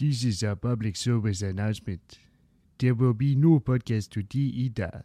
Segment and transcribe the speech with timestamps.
[0.00, 2.18] This is a public service announcement.
[2.78, 5.04] There will be no podcast today either.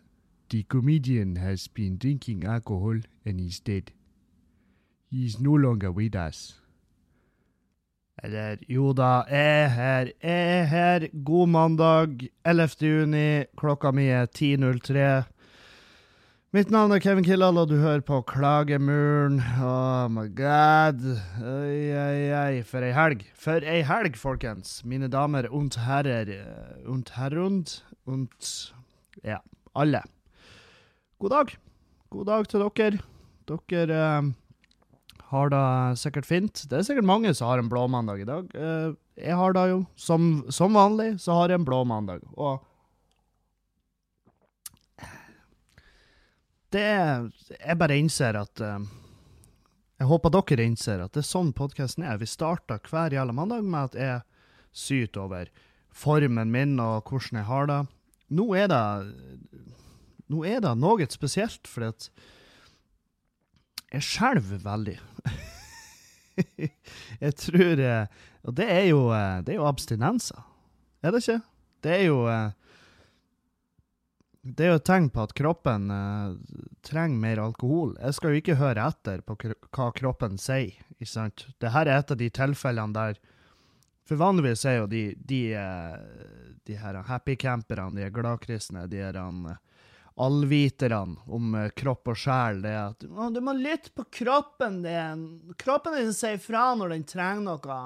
[0.50, 3.92] The comedian has been drinking alcohol and is dead.
[5.12, 6.62] He is no longer with us.
[8.24, 11.08] Eller jo da, jeg er her, jeg er her.
[11.26, 12.88] God mandag, 11.
[12.88, 13.44] juni.
[13.58, 15.35] Klokka mi er 10.03.
[16.56, 19.42] Mitt navn er Kevin Kildahl, og du hører på Klagemuren.
[19.60, 21.02] Oh my god.
[21.44, 22.62] Oi, oi, oi.
[22.64, 23.26] For ei helg.
[23.36, 24.78] For ei helg, folkens.
[24.88, 26.30] Mine damer und herrer.
[26.32, 27.82] eh, Und herrund.
[28.06, 28.72] Und
[29.24, 29.42] ja,
[29.76, 30.04] alle.
[31.20, 31.58] God dag.
[32.10, 33.02] God dag til dere.
[33.52, 34.32] Dere eh,
[35.34, 36.64] har det sikkert fint.
[36.70, 38.48] Det er sikkert mange som har en blå mandag i dag.
[38.56, 39.86] Eh, jeg har det jo.
[39.98, 42.24] Som, som vanlig så har jeg en blå mandag.
[42.38, 42.64] Og
[46.76, 48.86] det Jeg bare innser at eh,
[50.02, 52.20] Jeg håper dere innser at det er sånn podkasten er.
[52.20, 54.24] Vi starter hver jævla mandag med at jeg
[54.76, 55.52] syter over
[55.96, 57.82] formen min og hvordan jeg har det.
[58.36, 58.84] Nå er det
[60.26, 62.08] Nå er det noe spesielt, fordi at
[63.94, 64.96] jeg skjelver veldig.
[67.24, 68.08] jeg tror eh,
[68.44, 70.42] Og det er jo, eh, det er jo abstinenser.
[71.06, 71.40] Er det ikke?
[71.86, 72.20] Det er jo
[74.46, 76.34] Det er jo et tegn på at kroppen eh,
[76.86, 77.96] trenger mer alkohol.
[77.98, 81.48] Jeg skal jo ikke høre etter på hva kroppen sier, ikke sant?
[81.58, 83.22] Dette er et av de tilfellene der
[84.06, 85.96] For vanligvis er jo de, de, eh,
[86.70, 89.56] de her happy camperne, de gladkristne, de her eh,
[90.16, 94.84] allviterne om eh, kropp og sjel, det er at «Å, du må lytte på kroppen
[94.86, 95.26] din.
[95.58, 97.80] Kroppen din sier fra når den trenger noe.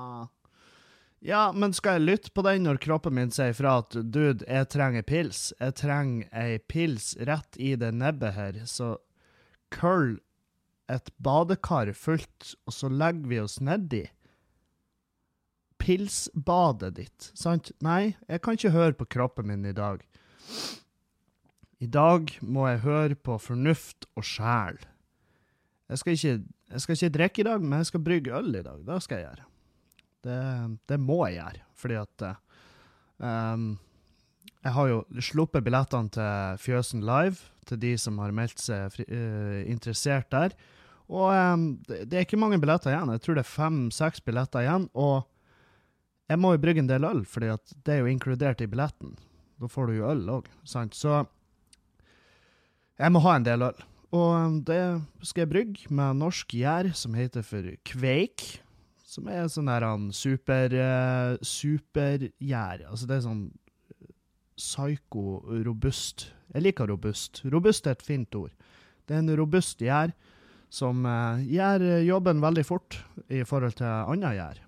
[1.20, 4.70] Ja, men skal jeg lytte på den når kroppen min sier fra at dude, jeg
[4.72, 5.50] trenger pils?
[5.60, 8.94] Jeg trenger ei pils rett i det nebbet her, så
[9.76, 10.18] køll
[10.90, 14.06] et badekar fullt, og så legger vi oss nedi.
[15.80, 17.74] Pilsbadet ditt, sant?
[17.84, 20.02] Nei, jeg kan ikke høre på kroppen min i dag.
[21.80, 24.80] I dag må jeg høre på fornuft og sjel.
[25.90, 26.34] Jeg skal ikke,
[26.96, 28.82] ikke drikke i dag, men jeg skal brygge øl i dag.
[28.88, 29.50] Det skal jeg gjøre.
[30.26, 30.40] Det,
[30.90, 32.42] det må jeg gjøre, fordi at eh,
[33.24, 33.70] um,
[34.66, 39.06] Jeg har jo sluppet billettene til Fjøsen Live, til de som har meldt seg fri,
[39.08, 40.56] uh, interessert der.
[41.10, 43.14] Og um, det, det er ikke mange billetter igjen.
[43.16, 44.90] Jeg tror det er fem-seks billetter igjen.
[44.94, 45.24] Og
[46.30, 49.16] jeg må jo brygge en del øl, at det er jo inkludert i billetten.
[49.60, 50.94] Da får du jo øl òg, sant.
[50.96, 51.24] Så
[53.00, 53.86] jeg må ha en del øl.
[54.16, 54.82] Og det
[55.26, 58.62] skal jeg brygge med norsk gjær som heter for Kveik.
[59.10, 62.86] Som er sånn der han super uh, supergjær.
[62.92, 63.46] Altså det er sånn
[64.60, 66.28] psyko-robust.
[66.54, 67.42] Jeg liker robust.
[67.50, 68.54] Robust er et fint ord.
[69.08, 70.14] Det er en robust gjær
[70.70, 73.00] som uh, gjør jobben veldig fort
[73.34, 74.66] i forhold til annet gjær.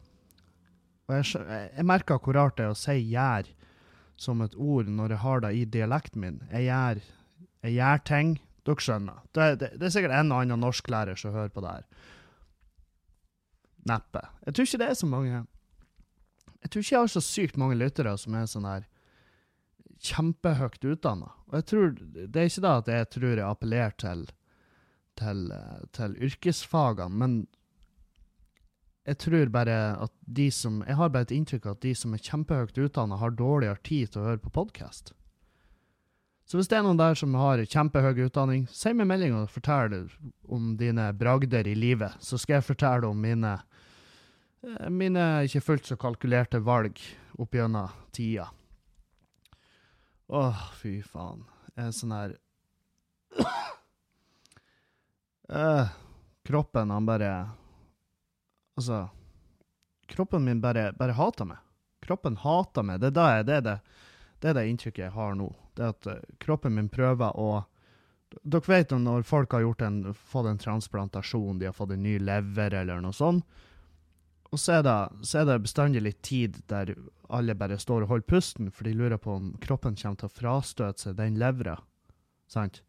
[1.05, 1.43] Og jeg,
[1.75, 3.49] jeg merker hvor rart det er å si gjær
[4.21, 6.39] som et ord når jeg har det i dialekten min.
[6.53, 7.03] Jeg gjør,
[7.67, 8.39] jeg gjør ting.
[8.61, 9.21] Dere skjønner.
[9.33, 12.09] Det, det, det er sikkert en og annen norsklærer som hører på det her.
[13.89, 14.21] Neppe.
[14.45, 15.31] Jeg tror ikke det er så mange
[16.61, 18.83] Jeg tror ikke jeg har så sykt mange lyttere som er sånn her
[20.01, 21.31] kjempehøyt utdanna.
[21.49, 24.27] Og jeg tror Det er ikke da at jeg tror jeg appellerer til,
[25.17, 27.35] til, eh, til yrkesfagene, men
[29.05, 32.13] jeg tror bare at de som Jeg har bare et inntrykk av at de som
[32.13, 35.13] er kjempehøyt utdanna, har dårligere tid til å høre på podkast.
[36.45, 40.09] Så hvis det er noen der som har kjempehøy utdanning, send meg melding og fortell
[40.51, 43.53] om dine bragder i livet, så skal jeg fortelle om mine
[44.89, 46.99] mine ikke fullt så kalkulerte valg
[47.41, 48.49] opp gjennom tida.
[50.31, 51.43] Åh, fy faen.
[51.75, 52.37] Er sånn her
[55.51, 55.87] Eh,
[56.47, 57.31] Kroppen, han bare
[58.79, 59.09] Altså
[60.07, 61.57] Kroppen min bare, bare hater meg.
[62.03, 63.01] Kroppen hater meg.
[63.03, 63.75] Det er, det, det, det,
[64.43, 65.49] det det inntrykket jeg har nå.
[65.75, 67.63] Det at eh, kroppen min prøver å
[68.47, 72.77] Dere vet når folk har en, fått en transplantasjon, de har fått en ny lever
[72.79, 73.43] eller noe sånt,
[74.51, 76.91] og så er, det, så er det bestandig litt tid der
[77.31, 80.35] alle bare står og holder pusten, for de lurer på om kroppen kommer til å
[80.35, 81.77] frastøte seg den levra.
[82.51, 82.81] Sant?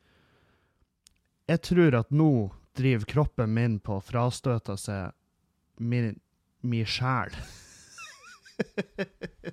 [1.46, 5.14] Jeg tror at nå driver kroppen min på å frastøte seg
[5.78, 6.16] min,
[6.66, 7.34] min sjel.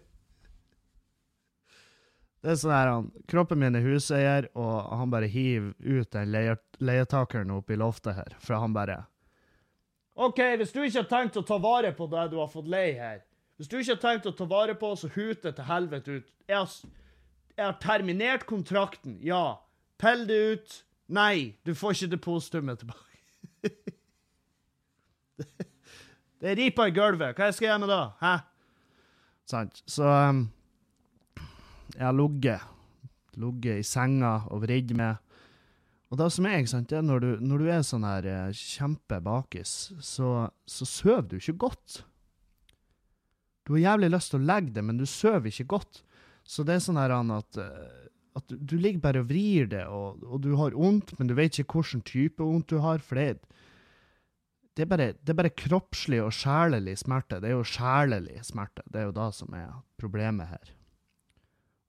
[2.40, 6.32] Det er sånn her, han, Kroppen min er huseier, og han bare hiver ut den
[6.80, 8.38] leietakeren opp i loftet her.
[8.40, 9.02] For han bare
[10.19, 12.92] OK, hvis du ikke har tenkt å ta vare på det du har fått lei
[12.98, 13.21] her
[13.60, 16.27] Hvis du ikke har tenkt å ta vare på, så hut det til helvete ut.
[16.48, 16.75] Jeg har,
[17.56, 19.18] jeg har terminert kontrakten.
[19.24, 19.60] Ja.
[20.00, 20.77] Pell det ut.
[21.12, 23.19] Nei, du får ikke depositumet tilbake.
[26.39, 27.36] det er ripa i gulvet.
[27.36, 28.01] Hva skal jeg gjøre med det?
[28.24, 28.33] Hæ?
[29.51, 29.83] Sant?
[29.92, 30.45] Så um,
[31.98, 32.68] jeg har ligget
[33.39, 35.19] ligget i senga og vridd med.
[36.10, 38.54] Og det som er, ikke sant, er når du, når du er sånn her eh,
[38.58, 40.30] kjempebakis, så,
[40.66, 42.00] så sover du ikke godt.
[43.68, 46.02] Du har jævlig lyst til å legge det, men du sover ikke godt.
[46.50, 48.08] Så det er sånn her at, eh,
[48.42, 51.62] at du, ligger bare og vrir det, og, og du har vondt, men du vet
[51.62, 53.06] ikke hvilken type vondt du har.
[53.06, 53.38] for det,
[54.74, 57.38] det er, bare, det er bare kroppslig og sjelelig smerte.
[57.38, 58.82] Det er jo sjelelig smerte.
[58.90, 60.76] Det er jo det som er problemet her.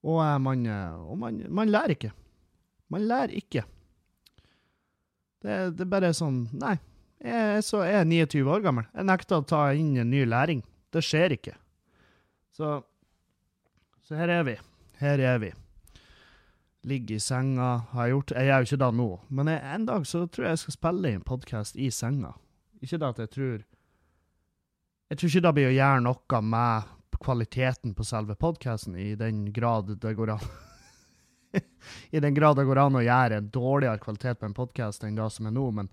[0.04, 0.72] Og, eh, man,
[1.08, 2.12] og man, man lærer ikke.
[2.92, 3.64] Man lærer ikke.
[5.40, 6.76] Det, det er bare sånn Nei.
[7.20, 8.86] Jeg er, jeg er 29 år gammel.
[8.96, 10.62] Jeg nekter å ta inn en ny læring.
[10.92, 11.52] Det skjer ikke.
[12.56, 12.78] Så,
[14.08, 14.54] så her er vi.
[15.02, 15.50] Her er vi.
[16.88, 17.68] Ligger i senga.
[17.92, 20.46] Har jeg gjort Jeg gjør jo ikke det nå, men jeg, en dag så tror
[20.46, 22.32] jeg jeg skal spille inn podkast i senga.
[22.80, 23.58] Ikke det at jeg tror
[25.10, 29.50] Jeg tror ikke det blir å gjøre noe med kvaliteten på selve podkasten, i den
[29.52, 30.50] grad det går an.
[32.14, 35.18] I den grad det går an å gjøre en dårligere kvalitet på en podkast enn
[35.18, 35.90] det som er nå, men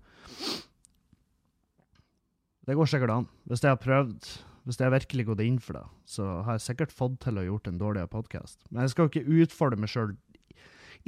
[2.68, 3.26] det går sikkert an.
[3.48, 4.30] Hvis jeg har prøvd,
[4.68, 7.70] hvis jeg virkelig gått inn for det, så har jeg sikkert fått til å gjort
[7.70, 8.60] en dårligere podkast.
[8.68, 10.14] Men jeg skal jo ikke utfordre meg sjøl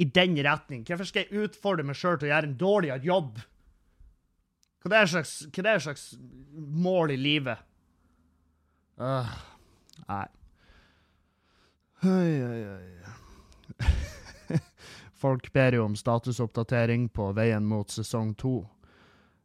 [0.01, 0.83] i den retning.
[0.87, 3.41] Hvorfor skal jeg utfordre meg sjøl til å gjøre en dårligere jobb?
[4.81, 6.07] Hva er slags, hva er slags
[6.57, 7.61] mål i livet?
[8.97, 9.29] Uh,
[10.07, 10.25] nei.
[12.01, 13.91] Oi, oi, oi.
[15.21, 18.63] Folk ber jo om statusoppdatering på veien mot sesong to.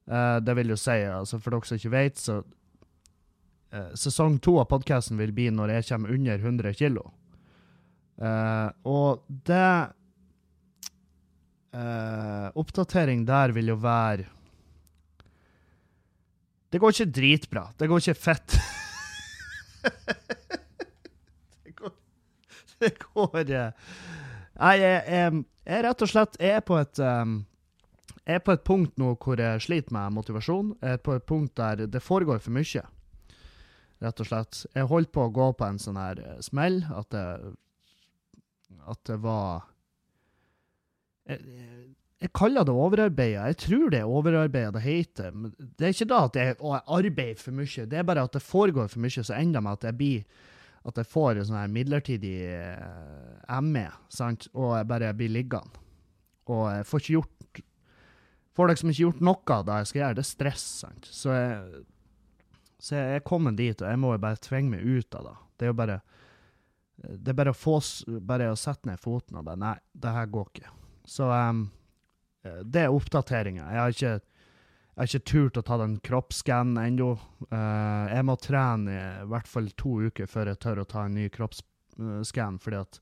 [0.09, 4.55] Uh, det vil jo si, altså for dere som ikke vet, så uh, Sesong to
[4.63, 7.11] av podkasten vil bli når jeg kommer under 100 kilo.
[8.17, 9.93] Uh, og det
[12.57, 14.25] Oppdatering der vil jo være
[16.73, 17.65] Det går ikke dritbra.
[17.77, 18.57] Det går ikke fett.
[21.67, 21.93] det går,
[22.81, 23.45] det går
[24.57, 27.39] Nei, jeg, jeg, jeg rett og slett er på et um,
[28.27, 30.73] jeg er på et punkt nå hvor jeg sliter med motivasjon.
[30.83, 32.83] Jeg er på et punkt der det foregår for mye,
[34.03, 34.65] rett og slett.
[34.75, 37.27] Jeg holdt på å gå på en sånn her smell at det,
[38.91, 39.69] at det var
[41.31, 41.39] jeg,
[42.23, 43.47] jeg kaller det overarbeida.
[43.53, 45.31] Jeg tror det er overarbeida det heter.
[45.31, 48.35] Men det er ikke da at jeg, jeg arbeider for mye, det er bare at
[48.35, 50.45] det foregår for mye, så ender det med at jeg blir
[50.87, 52.37] at jeg får en sånn her midlertidig
[53.67, 55.83] ME, sant, og jeg bare blir liggende.
[56.47, 57.33] Og jeg får ikke gjort
[58.57, 60.17] får liksom ikke gjort noe da jeg skal gjøre.
[60.17, 60.67] Det er stress.
[60.83, 61.09] sant?
[61.13, 61.83] Så jeg,
[62.81, 65.35] så jeg er kommet dit, og jeg må jo bare tvinge meg ut av det.
[65.57, 65.99] Det er jo bare
[66.97, 67.75] det er bare å, få,
[68.25, 70.71] bare å sette ned foten og bare Nei, det her går ikke.
[71.07, 71.67] Så um,
[72.65, 73.67] det er oppdateringa.
[73.69, 74.15] Jeg har ikke
[74.97, 77.11] jeg har ikke turt å ta den kroppsscannen ennå.
[77.51, 81.19] Uh, jeg må trene i hvert fall to uker før jeg tør å ta en
[81.19, 83.01] ny kroppsskann, fordi at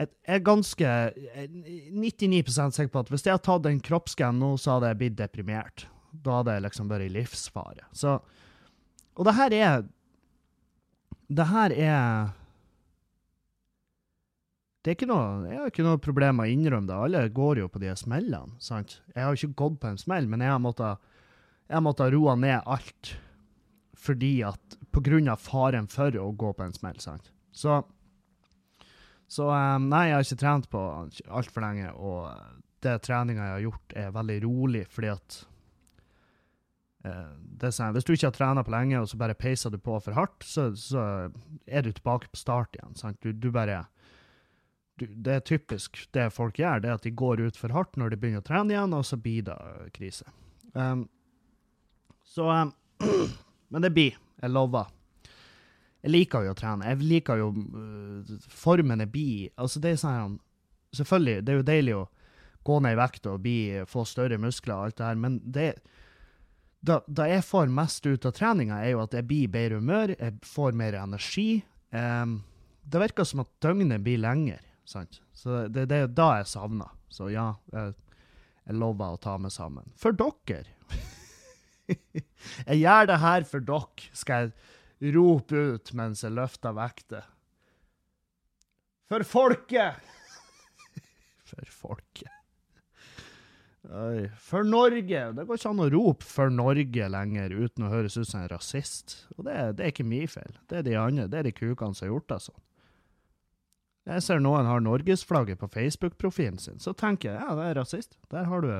[0.00, 0.90] jeg er ganske
[1.92, 5.18] 99 sikker på at hvis jeg hadde tatt en kroppsskann nå, så hadde jeg blitt
[5.18, 5.84] deprimert.
[6.10, 7.84] Da hadde jeg liksom vært i livsfare.
[7.92, 8.16] Så
[9.18, 9.84] Og det her er
[11.28, 12.30] Det her er
[14.80, 16.96] det er ikke noe, Jeg har ikke noe problem med å innrømme det.
[16.96, 18.56] Alle går jo på de smellene.
[18.58, 19.02] sant?
[19.14, 21.09] Jeg har jo ikke gått på en smell, men jeg har måttet,
[21.70, 23.14] jeg måtte ha roa ned alt
[24.00, 26.96] fordi at På grunn av faren for å gå på en smell.
[26.98, 27.28] sant?
[27.52, 27.82] Så
[29.30, 30.80] så um, nei, jeg har ikke trent på
[31.30, 32.32] altfor lenge, og
[32.82, 35.36] det treninga jeg har gjort, er veldig rolig, fordi at
[37.04, 39.96] er sånn, Hvis du ikke har trena på lenge, og så bare peiser du på
[40.02, 41.04] for hardt, så, så
[41.66, 42.96] er du tilbake på start igjen.
[42.98, 43.20] sant?
[43.22, 43.84] Du, du bare
[45.00, 48.10] du, Det er typisk det folk gjør, det at de går ut for hardt når
[48.10, 49.56] de begynner å trene igjen, og så blir det
[49.96, 50.28] krise.
[50.74, 51.06] Um,
[52.30, 52.72] så um,
[53.70, 54.16] Men det blir.
[54.40, 54.88] Jeg lover.
[56.00, 56.88] Jeg liker jo å trene.
[56.90, 60.38] Jeg liker jo uh, Formen jeg blir Altså, det er sånn
[60.96, 62.06] Selvfølgelig, det er jo deilig å
[62.66, 63.58] gå ned i vekt og bli,
[63.88, 65.68] få større muskler og alt det her, men det
[66.80, 70.14] da, da jeg får mest ut av treninga, er jo at jeg blir bedre humør,
[70.16, 71.60] jeg får mer energi.
[71.92, 72.40] Um,
[72.82, 75.20] det virker som at døgnet blir lenger, sant.
[75.36, 76.90] Så det, det er da jeg savner.
[77.12, 77.94] Så ja, jeg,
[78.64, 79.92] jeg lover å ta meg sammen.
[80.00, 80.64] For dere!
[82.68, 87.28] jeg gjør det her for dere, skal jeg rope ut mens jeg løfter vekter.
[89.10, 90.10] For folket!
[91.50, 92.30] For folket.
[93.90, 94.28] Oi.
[94.38, 95.20] For Norge!
[95.34, 98.50] Det går ikke an å rope 'for Norge' lenger uten å høres ut som en
[98.52, 99.24] rasist.
[99.38, 100.58] Og det, det er ikke min feil.
[100.68, 102.60] Det er de andre, det er de kukene som har gjort det sånn.
[104.10, 108.16] Jeg ser noen har norgesflagget på Facebook-profilen sin, så tenker jeg ja, det er rasist.
[108.32, 108.70] Der har du,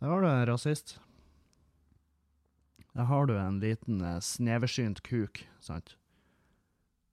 [0.00, 0.98] der har du en rasist.
[2.96, 5.96] Der har du en liten uh, sneversynt kuk, sant?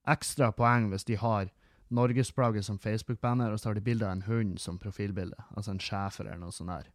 [0.07, 1.49] ekstra poeng hvis de har
[1.93, 5.37] norgesplagget som Facebook-banner, og så har de bilde av en hund som profilbilde.
[5.55, 6.89] Altså en schæfer eller noe sånt der.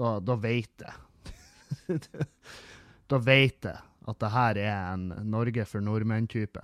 [0.00, 1.96] Da, da veit jeg.
[3.10, 6.62] da veit jeg at det her er en Norge for nordmenn-type.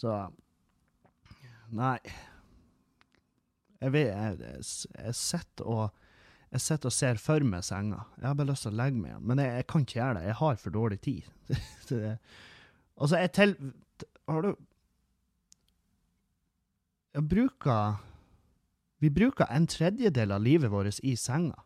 [0.00, 0.22] Så
[1.74, 1.98] Nei.
[3.82, 4.58] Jeg vet jeg,
[4.94, 6.03] jeg sitter og
[6.54, 8.04] jeg sitter og ser for meg senga.
[8.20, 10.18] Jeg har bare lyst til å legge meg igjen, men jeg, jeg kan ikke gjøre
[10.20, 10.26] det.
[10.28, 11.30] Jeg har for dårlig tid.
[13.00, 13.56] altså, jeg til...
[14.30, 14.54] Har du
[17.14, 17.98] Jeg bruker
[19.02, 21.58] Vi bruker en tredjedel av livet vårt i senga.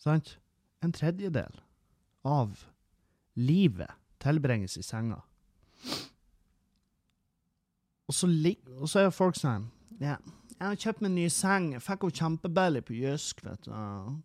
[0.00, 0.38] Sant?
[0.82, 1.60] En tredjedel
[2.24, 2.64] av
[3.36, 3.92] livet
[4.24, 5.20] tilbringes i senga.
[8.08, 8.28] Og så,
[8.80, 9.68] og så er folk sånn
[10.00, 10.16] Ja,
[10.58, 11.68] jeg har kjøpt meg en ny seng.
[11.74, 13.74] Jeg fikk henne kjempebillig på Jysk, vet du.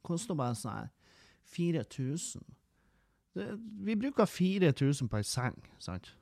[0.05, 0.89] Koster bare sånn
[1.49, 2.45] 4000.
[3.37, 3.47] Det,
[3.85, 6.13] vi bruker 4000 på ei seng, sant?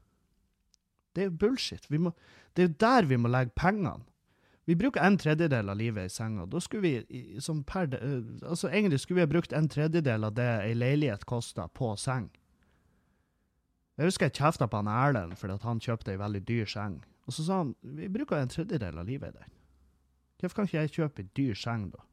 [1.16, 1.88] Det er jo bullshit.
[1.90, 2.14] Må,
[2.56, 4.06] det er jo der vi må legge pengene.
[4.68, 6.46] Vi bruker en tredjedel av livet i senga.
[6.46, 7.88] Da skulle vi som per,
[8.44, 12.28] altså Egentlig skulle vi ha brukt en tredjedel av det ei leilighet kosta, på seng.
[13.98, 17.00] Jeg husker jeg kjefta på han Erlend fordi han kjøpte ei veldig dyr seng.
[17.26, 19.56] Og så sa han vi bruker en tredjedel av livet i den.
[20.40, 22.04] Hvorfor kan ikke jeg kjøpe ei dyr seng, da?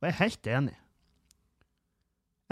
[0.00, 0.76] Og jeg er helt enig.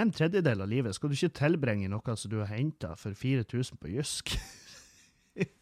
[0.00, 3.14] En tredjedel av livet skal du ikke tilbringe i noe som du har henta for
[3.14, 4.32] 4000 på Jysk.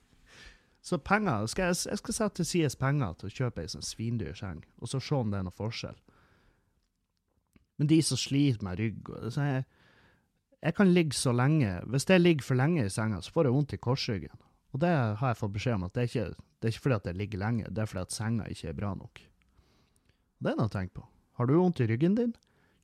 [0.86, 3.84] Så penger, skal jeg, jeg, skal sette til side penger til å kjøpe ei sånn
[3.84, 5.98] svindyr seng, og så se om det er noen forskjell.
[7.80, 9.66] Men de som sliter med rygg og så jeg,
[10.60, 13.54] jeg kan ligge så lenge Hvis jeg ligger for lenge i senga, så får jeg
[13.54, 14.42] vondt i korsryggen.
[14.70, 16.98] Og det har jeg fått beskjed om at det er ikke, det er ikke fordi
[17.00, 19.22] at jeg ligger lenge, det er fordi at senga ikke er bra nok.
[20.40, 21.04] Det er noe å tenke på.
[21.40, 22.34] Har du vondt i ryggen din?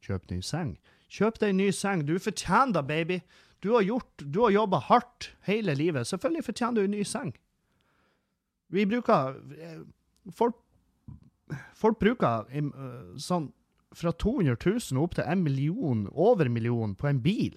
[0.05, 0.77] Kjøp ny seng.
[1.13, 2.05] Kjøp deg ny seng.
[2.09, 3.21] Du fortjener det, baby.
[3.65, 6.09] Du har gjort, har jobba hardt hele livet.
[6.09, 7.35] Selvfølgelig fortjener du en ny seng.
[8.75, 9.85] Vi bruker eh,
[10.35, 10.57] Folk,
[11.79, 12.65] folk bruker eh,
[13.23, 13.53] sånn
[13.97, 17.55] fra 200 000 opp til en million, over en million, på en bil.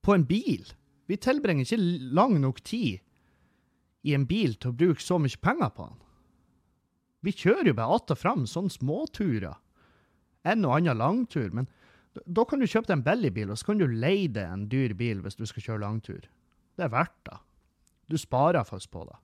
[0.00, 0.72] På en bil!
[1.06, 3.02] Vi tilbringer ikke lang nok tid
[4.06, 6.02] i en bil til å bruke så mye penger på den.
[7.26, 9.56] Vi kjører jo bare att og fram, sånne småturer.
[10.46, 11.50] En og annen langtur.
[11.50, 11.66] Men
[12.24, 14.68] da kan du kjøpe deg en billig bil, og så kan du leie deg en
[14.70, 16.28] dyr bil hvis du skal kjøre langtur.
[16.76, 17.38] Det er verdt det.
[18.06, 19.16] Du sparer først på det.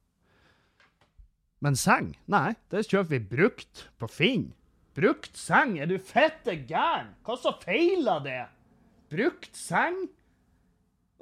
[1.63, 2.17] Men seng?
[2.27, 4.49] Nei, det kjøper vi brukt på Finn.
[4.99, 5.77] Brukt seng?
[5.79, 7.15] Er du fette gæren?
[7.23, 8.41] Hva så feiler det?
[9.15, 10.09] Brukt seng?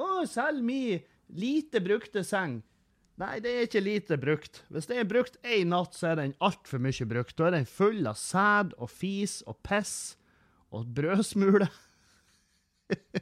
[0.00, 0.98] Å, selg mi
[1.36, 2.60] lite brukte seng.
[3.20, 4.62] Nei, det er ikke lite brukt.
[4.72, 7.36] Hvis det er brukt én natt, så er den altfor mye brukt.
[7.36, 10.16] Da er den full av sæd og fis og piss
[10.72, 11.68] og brødsmuler.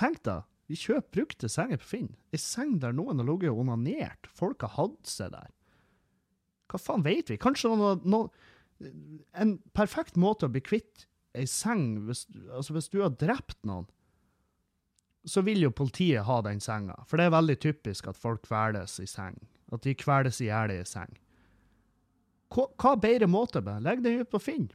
[0.00, 2.10] Tenk da, vi kjøper brukte senger på Finn.
[2.34, 4.28] Ei seng der noen har ligget onanert.
[4.36, 5.48] Folk har hatt seg der.
[6.70, 7.40] Hva faen vet vi?
[7.40, 8.30] Kanskje noen, noen,
[9.36, 13.88] En perfekt måte å bli kvitt ei seng hvis, altså hvis du har drept noen,
[15.24, 16.96] så vil jo politiet ha den senga.
[17.08, 19.36] For det er veldig typisk at folk kveles i seng.
[19.72, 21.12] At de kveles i hjel i seng.
[22.50, 23.62] Hva, hva bedre måte?
[23.62, 24.70] Legg den ut på Finn.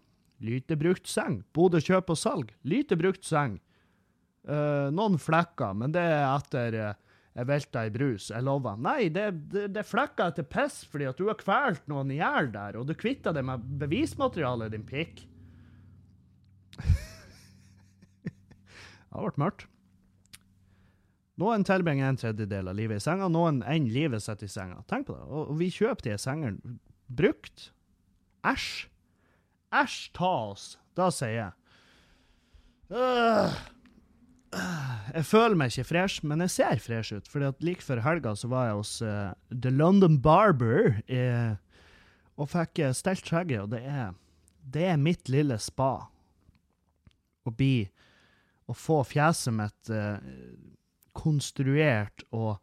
[0.45, 1.41] Lite brukt seng.
[1.55, 2.53] Bodø kjøp og salg.
[2.67, 3.57] Lite brukt seng.
[4.45, 6.93] Uh, noen flekker, men det er etter uh,
[7.35, 8.29] jeg velta i brus.
[8.31, 8.77] Jeg lover.
[8.79, 12.21] Nei, det, det, det er flekker etter piss fordi at du har kvalt noen i
[12.21, 15.25] hjel der, og du kvitta deg med bevismaterialet, din pikk.
[18.23, 18.31] det
[19.11, 19.67] har vært mørkt.
[21.41, 24.79] Noen tilbringer en tredjedel av livet i senga, noen enn livet sitt i senga.
[24.87, 25.25] Tenk på det.
[25.27, 26.77] Og, vi kjøper de sengene
[27.11, 27.69] brukt.
[28.47, 28.87] Æsj.
[29.75, 30.67] Æsj ta oss.
[30.95, 31.51] Da sier jeg.
[32.93, 33.51] Uh,
[35.11, 37.27] jeg føler meg ikke fresh, men jeg ser fresh ut.
[37.27, 41.57] fordi at Like før helga så var jeg hos uh, The London Barber uh,
[42.39, 44.15] og fikk uh, stelt skjegget, og det er,
[44.71, 46.07] det er mitt lille spa.
[47.45, 47.89] Å bli
[48.65, 50.15] Å få fjeset mitt uh,
[51.15, 52.57] konstruert og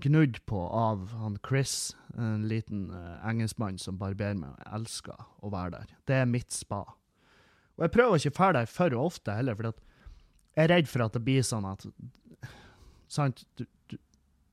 [0.00, 2.86] gnudd på av han Chris, en liten
[3.26, 4.54] engelskmann som barberer meg.
[4.62, 5.96] Jeg elsker å være der.
[6.08, 6.82] Det er mitt spa.
[7.74, 11.04] Og jeg prøver ikke å dra der for ofte heller, for jeg er redd for
[11.04, 11.86] at det blir sånn at
[13.14, 13.44] Sant?
[13.58, 13.98] Du, du,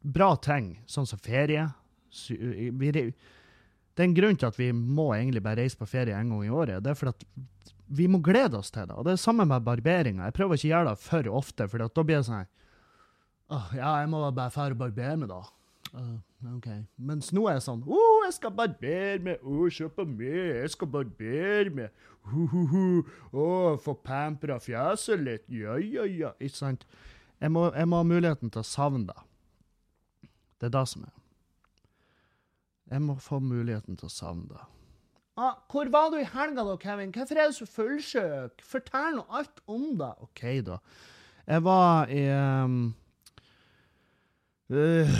[0.01, 1.69] bra ting, sånn som ferie
[2.11, 6.43] Det er en grunn til at vi må egentlig bare reise på ferie en gang
[6.45, 6.83] i året.
[6.83, 8.95] Det er fordi at vi må glede oss til det.
[8.95, 10.29] Og det er samme med barberinga.
[10.29, 12.45] Jeg prøver ikke å gjøre det for ofte, for da blir det sånn
[13.51, 15.41] oh, Ja, jeg må bare dra og barbere meg, da.
[15.91, 16.69] Uh, OK.
[17.03, 19.41] Mens nå er jeg sånn Å, oh, jeg skal barbere meg!
[19.43, 20.37] Å, oh, se på meg!
[20.61, 22.05] Jeg skal barbere meg!
[22.21, 25.49] Å, uh, uh, få pampra fjeset litt!
[25.51, 26.31] Ja, ja, ja.
[26.39, 26.87] Ikke sant?
[27.41, 29.19] Jeg må, jeg må ha muligheten til å savne det.
[30.61, 31.15] Det er det som er.
[32.91, 34.63] Jeg må få muligheten til å savne det.
[35.41, 37.09] Ah, hvor var du i helga da, Kevin?
[37.15, 38.59] Hvorfor er du så fullsjuk?
[38.61, 40.11] Fortell nå alt om det.
[40.21, 40.77] OK, da.
[41.47, 42.75] Jeg var i um,
[44.69, 45.15] uh,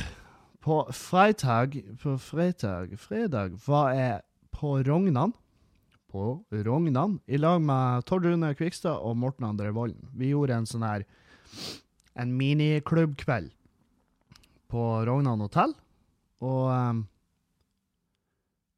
[0.61, 4.21] På fredag På fredag Fredag var jeg
[4.53, 5.33] på Rognan.
[6.11, 10.11] På Rognan i lag med Tord Rune Kvikstad og Morten André Volden.
[10.13, 11.07] Vi gjorde en sånn her
[12.13, 13.49] En miniklubbkveld
[14.69, 15.73] på Rognan hotell.
[16.45, 17.07] Og um,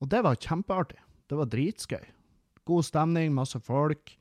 [0.03, 1.02] og det var kjempeartig.
[1.29, 2.03] Det var dritskøy.
[2.67, 4.13] God stemning, masse folk.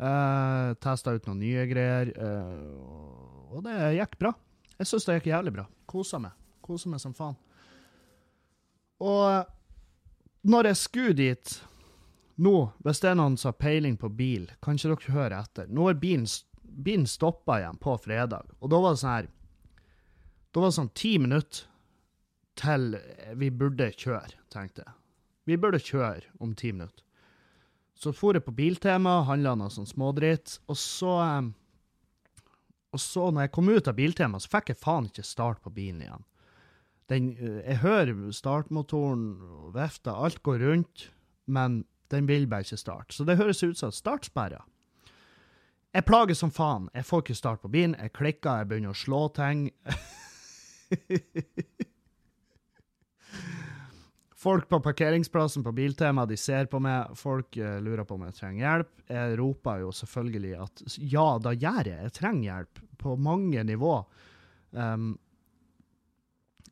[0.00, 2.12] Uh, Testa ut noen nye greier.
[2.16, 4.34] Uh, og det gikk bra.
[4.78, 5.66] Jeg syns det gikk jævlig bra.
[5.90, 6.36] Kosa meg.
[6.64, 7.36] Kosa meg som faen.
[9.00, 11.56] Og når jeg skulle dit
[12.40, 12.54] nå,
[12.84, 15.68] hvis det er noen som har peiling på bil, kan ikke dere høre etter.
[15.68, 16.28] Nå er bilen,
[16.62, 19.28] bilen stoppa igjen på fredag, og da var det sånn her
[20.50, 21.66] Da var det sånn ti minutter
[22.60, 22.96] til
[23.38, 24.99] vi burde kjøre, tenkte jeg.
[25.48, 27.04] Vi burde kjøre om ti minutter.
[28.00, 31.16] Så for jeg på Biltema, handla noe sånn smådritt, og så
[32.90, 35.70] Og så, når jeg kom ut av Biltema, så fikk jeg faen ikke start på
[35.70, 36.24] bilen igjen.
[37.06, 41.04] Den, jeg hører startmotoren og vifta, alt går rundt,
[41.46, 43.14] men den vil bare ikke starte.
[43.14, 44.64] Så det høres ut som startsperra.
[45.94, 46.90] Jeg plager som faen.
[46.94, 47.94] Jeg får ikke start på bilen.
[47.98, 49.70] Jeg klikker, jeg begynner å slå ting.
[54.40, 58.38] Folk på parkeringsplassen på Biltema de ser på meg, folk uh, lurer på om jeg
[58.38, 58.92] trenger hjelp.
[59.12, 62.06] Jeg roper jo selvfølgelig at ja, da gjør jeg.
[62.06, 63.98] Jeg trenger hjelp på mange nivå.
[64.72, 65.10] Um,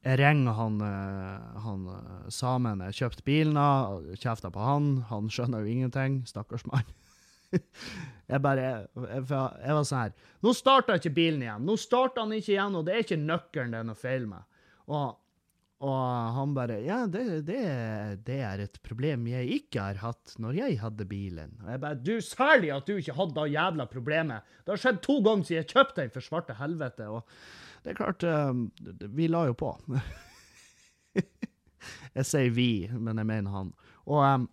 [0.01, 4.91] jeg ringer han, uh, han uh, samen jeg kjøpte bilen av, kjefter på han.
[5.13, 6.89] Han skjønner jo ingenting, stakkars mann.
[8.33, 10.11] jeg bare jeg, jeg, jeg, var sånn her
[10.45, 11.63] Nå starta ikke bilen igjen!
[11.65, 14.45] Nå starta han ikke igjen, og det er ikke nøkkelen det er noe feil med.
[14.89, 15.17] Og
[15.78, 17.60] og han bare Ja, det, det,
[18.26, 21.54] det, er et problem jeg ikke har hatt når jeg hadde bilen.
[21.62, 24.56] Og jeg bare Du, særlig at du ikke hadde det jævla problemet.
[24.64, 27.06] Det har skjedd to ganger siden jeg kjøpte den for svarte helvete.
[27.06, 27.23] Og
[27.84, 28.64] det er klart, um,
[29.14, 29.71] vi la jo på.
[32.19, 33.71] jeg sier vi, men jeg mener han.
[34.10, 34.49] Og um,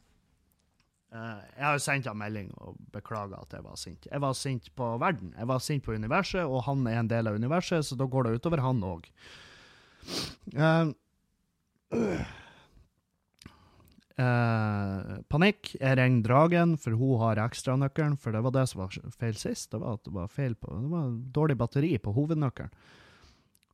[1.15, 4.05] jeg har sendt ham melding og beklaga at jeg var sint.
[4.11, 5.33] Jeg var sint på verden.
[5.39, 8.27] Jeg var sint på universet, og han er en del av universet, så da går
[8.27, 9.09] det utover han òg.
[10.53, 10.93] Uh,
[14.15, 15.73] Uh, panikk.
[15.75, 18.15] Jeg ringer Dragen, for hun har ekstranøkkelen.
[18.21, 19.71] For det var det som var feil sist.
[19.73, 22.71] Det var at det var feil på, det var dårlig batteri på hovednøkkelen.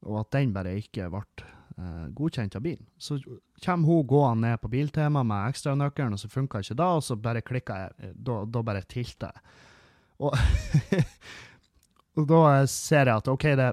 [0.10, 2.88] Og at den bare ikke ble eh, godkjent av bilen.
[2.98, 3.20] Så
[3.62, 7.20] kommer hun gående ned på Biltema med ekstranøkkelen, og så funka ikke det, og så
[7.22, 8.16] bare klikka jeg.
[8.18, 9.46] Da, da bare tilta jeg.
[10.26, 10.34] Og,
[12.18, 13.72] og da ser jeg at OK, det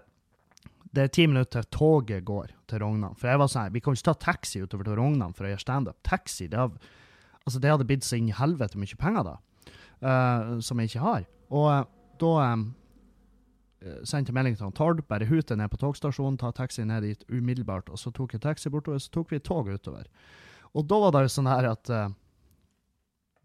[0.92, 3.16] det er ti minutter til toget går til Rognan.
[3.18, 5.64] For jeg var sånn, Vi kan ikke ta taxi utover til Rognan for å gjøre
[5.64, 5.98] standup.
[6.06, 6.90] Taxi, det, har,
[7.44, 9.36] altså det hadde blitt så inn i helvete mye penger da,
[10.02, 11.24] uh, som jeg ikke har.
[11.48, 11.86] Og uh,
[12.18, 12.66] da um,
[14.06, 15.04] sendte melding til han Tord.
[15.08, 17.90] Bare hute ned på togstasjonen, ta taxi ned dit umiddelbart.
[17.92, 20.08] Og så tok jeg taxi bortover, så tok vi tog utover.
[20.76, 22.10] Og da var det jo sånn her at uh,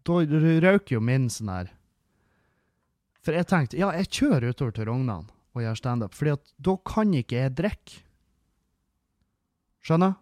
[0.04, 1.70] Da røk jo min sånn her
[3.24, 7.12] For jeg tenkte ja, jeg kjører utover til Rognan og gjør standup, at da kan
[7.14, 8.00] ikke jeg drikke.
[9.84, 10.14] Skjønner?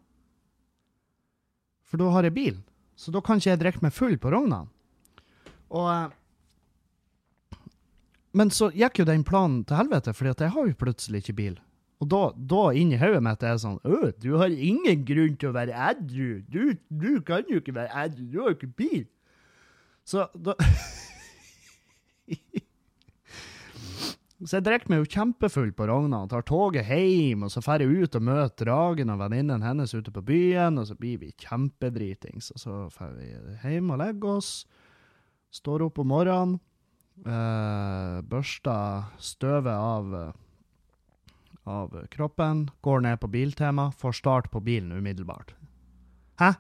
[1.87, 2.57] For da har jeg bil,
[2.99, 4.71] så da kan ikke jeg drikke meg full på Rognan.
[5.73, 6.09] Og eh,
[8.33, 11.37] Men så gikk jo den planen til helvete, fordi at jeg har jo plutselig ikke
[11.37, 11.59] bil.
[12.03, 15.53] Og da, da inni hodet mitt er det sånn Å, du har ingen grunn til
[15.53, 16.31] å være edru.
[16.51, 19.05] Du, du kan jo ikke være edru, du har jo ikke bil.
[20.09, 20.57] Så da
[24.43, 27.95] Så jeg drikker meg jo kjempefull på Rognan, tar toget hjem, og så drar jeg
[28.09, 32.51] ut og møter Dragen og venninnen hennes ute på byen, og så blir vi kjempedritings.
[32.57, 33.29] Og så drar vi
[33.63, 34.51] hjem og legger oss,
[35.55, 36.59] står opp om morgenen,
[37.23, 40.19] øh, børster støvet av,
[41.63, 45.55] av kroppen, går ned på Biltema, får start på bilen umiddelbart.
[46.43, 46.57] Hæ?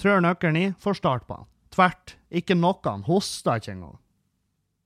[0.00, 1.50] Trør nøkkelen i, får start på den.
[1.76, 2.16] Tvert.
[2.32, 2.80] Ikke noe.
[2.88, 3.98] Han hosta ikke engang.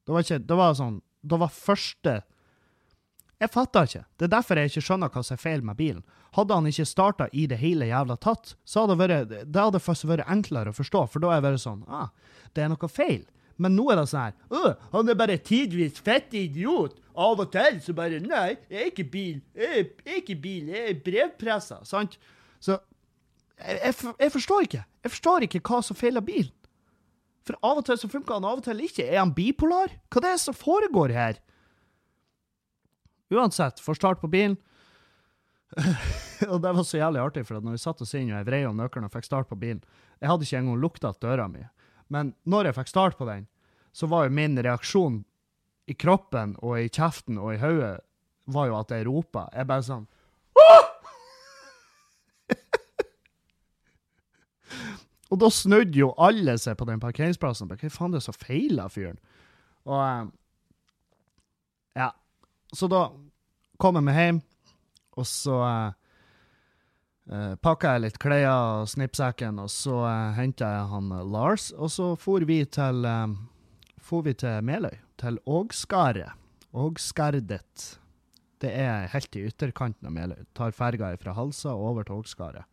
[0.05, 2.21] Det var, ikke, det var sånn da var første
[3.43, 4.05] Jeg fatter ikke.
[4.17, 6.05] Det er derfor jeg ikke skjønner hva som er feil med bilen.
[6.37, 9.81] Hadde han ikke starta i det hele jævla tatt, så hadde det, vært, det hadde
[9.83, 12.09] faktisk vært enklere å forstå, for da hadde jeg vært sånn ah,
[12.55, 13.25] det er noe feil.
[13.61, 16.97] Men nå er det sånn her han er bare tidvis fett idiot.
[17.15, 19.37] Av og til så bare Nei, jeg er ikke bil.
[19.55, 21.79] Jeg er ikke bil, jeg er brevpressa.
[21.87, 22.17] Sant?
[22.59, 22.79] Så
[23.61, 24.83] jeg, jeg, jeg, forstår ikke.
[25.05, 26.51] Jeg forstår ikke hva som feiler bilen.
[27.45, 29.05] For av og til så funker han, av og til ikke.
[29.05, 29.93] Er han bipolar?
[30.09, 31.41] Hva det er det som foregår her?
[33.35, 34.57] Uansett, får start på bilen.
[36.53, 38.63] og det var så jævlig artig, for når vi satt oss inn og jeg vrei
[38.69, 39.81] om nøkkelen og fikk start på bilen
[40.21, 41.65] Jeg hadde ikke engang lukta døra mi.
[42.13, 43.49] Men når jeg fikk start på den,
[43.93, 45.23] så var jo min reaksjon
[45.91, 47.99] i kroppen og i kjeften og i hodet
[48.55, 49.49] var jo at jeg ropa.
[49.53, 50.07] Jeg bare sånn
[55.35, 57.67] Og da snudde jo alle seg på den parkeringsplassen.
[57.67, 59.19] Hva faen det er så feila fyren?
[59.89, 60.25] Og eh,
[61.99, 62.13] Ja.
[62.75, 63.09] Så da
[63.79, 64.39] kom jeg meg hjem,
[65.15, 65.93] og så uh,
[67.31, 71.93] uh, pakka jeg litt klær og snippsekken, og så uh, henta jeg han Lars, og
[71.95, 73.37] så for vi til um,
[74.05, 76.35] for vi til Meløy, til Ågskaret.
[76.75, 77.99] Ågskardet.
[78.61, 80.43] Det er helt i ytterkanten av Meløy.
[80.59, 82.67] Tar ferga fra Halsa og over til Ågskaret.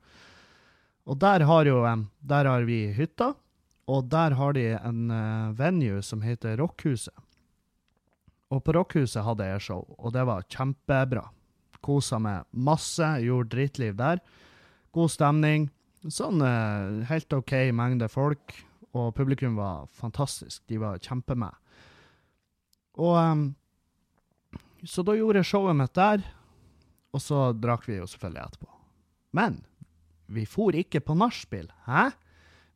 [1.06, 1.82] Og der har jo
[2.22, 3.34] Der har vi hytta,
[3.88, 5.10] og der har de en
[5.58, 7.14] venue som heter Rockhuset.
[8.52, 11.30] Og på Rockhuset hadde jeg show, og det var kjempebra.
[11.82, 14.20] Kosa meg masse, gjorde drittliv der.
[14.92, 15.70] God stemning.
[16.02, 18.54] Sånn eh, helt OK mengde folk,
[18.98, 20.64] og publikum var fantastisk.
[20.68, 21.56] De var kjempemed.
[23.00, 23.44] Og um,
[24.84, 26.24] Så da gjorde jeg showet mitt der,
[27.14, 28.70] og så drakk vi jo selvfølgelig etterpå.
[29.38, 29.62] Men
[30.32, 31.68] vi for ikke på nachspiel.
[31.88, 32.10] Hæ?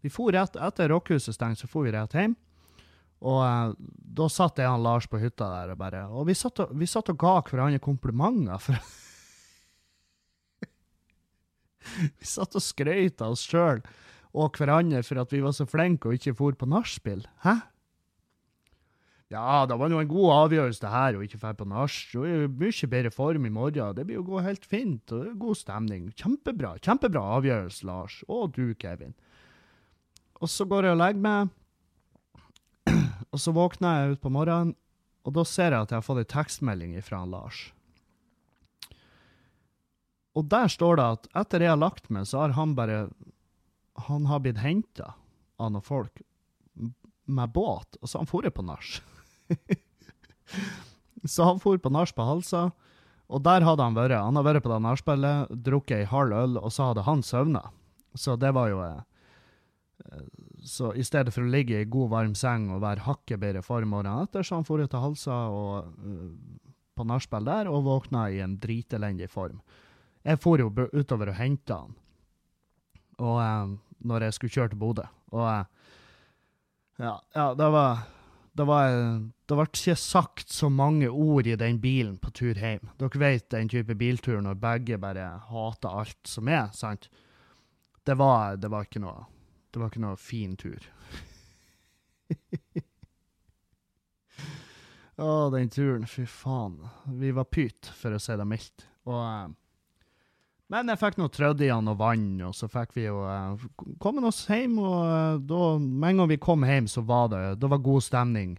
[0.06, 2.36] Vi for rett etter Rockhuset stengte, så for vi rett hjem.
[3.26, 3.70] Og eh,
[4.20, 6.88] da satt jeg og Lars på hytta der og bare Og vi satt og, vi
[6.89, 8.60] satt og ga hverandre komplimenter.
[8.62, 8.76] For
[12.20, 13.80] vi satt og skrøt av oss sjøl
[14.36, 17.22] og hverandre for at vi var så flinke og ikke for på nachspiel.
[17.46, 17.56] Hæ?
[19.34, 21.96] Ja, det var nå en god avgjørelse det her, å ikke dra på nach.
[22.14, 23.96] Mye bedre form i morgen.
[23.98, 25.12] Det blir jo gå helt fint.
[25.12, 26.12] og God stemning.
[26.14, 26.76] Kjempebra.
[26.78, 28.20] Kjempebra avgjørelse, Lars.
[28.30, 29.16] Og du, Kevin.
[30.42, 31.54] Og så går jeg og legger meg.
[33.34, 34.76] Og så våkner jeg ut på morgenen,
[35.26, 37.64] og da ser jeg at jeg har fått ei tekstmelding fra Lars.
[40.38, 43.10] Og der står det at etter jeg har lagt meg, så har han bare
[44.08, 45.16] Han har blitt henta
[45.58, 46.22] av noen folk
[47.26, 48.96] med båt, og så har han dratt på nach.
[51.36, 52.67] så han for på nachspiel Halsa,
[53.25, 54.19] og der hadde han vært.
[54.21, 57.63] Han har vært på det nachspielet, drukket ei halv øl, og så hadde han søvna.
[58.15, 59.01] Så det var jo eh,
[60.65, 63.86] så i stedet for å ligge i god, varm seng og være hakket bedre for
[63.86, 68.41] morgenen etter, så han for til Halsa og, uh, på nachspiel der og våkna i
[68.43, 69.62] en dritelendig form.
[70.25, 71.95] Jeg for jo utover og henta han
[73.21, 75.05] og, uh, når jeg skulle kjøre til Bodø.
[75.36, 75.45] Og
[76.99, 78.05] ja, ja, det var
[78.56, 78.89] det var
[79.46, 82.89] Det ble ikke sagt så mange ord i den bilen på tur hjem.
[82.98, 87.10] Dere vet den type biltur når begge bare hater alt som er, sant?
[88.06, 89.26] Det var, det var ikke noe
[89.76, 90.80] det var ikke noe fin tur.
[95.20, 96.06] Å, den turen.
[96.08, 96.78] Fy faen.
[97.20, 98.86] Vi var pyt, for å si det mildt.
[99.04, 99.52] Og, uh,
[100.73, 103.65] men jeg fikk nå trødd i han og vann, og så fikk vi jo uh,
[104.01, 104.80] kommet oss hjem.
[104.82, 108.06] Og uh, da, med en gang vi kom hjem, så var det, da var god
[108.06, 108.56] stemning.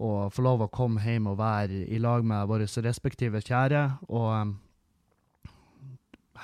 [0.00, 3.84] Og få lov å komme hjem og være i lag med våre respektive kjære.
[4.08, 4.56] Og um,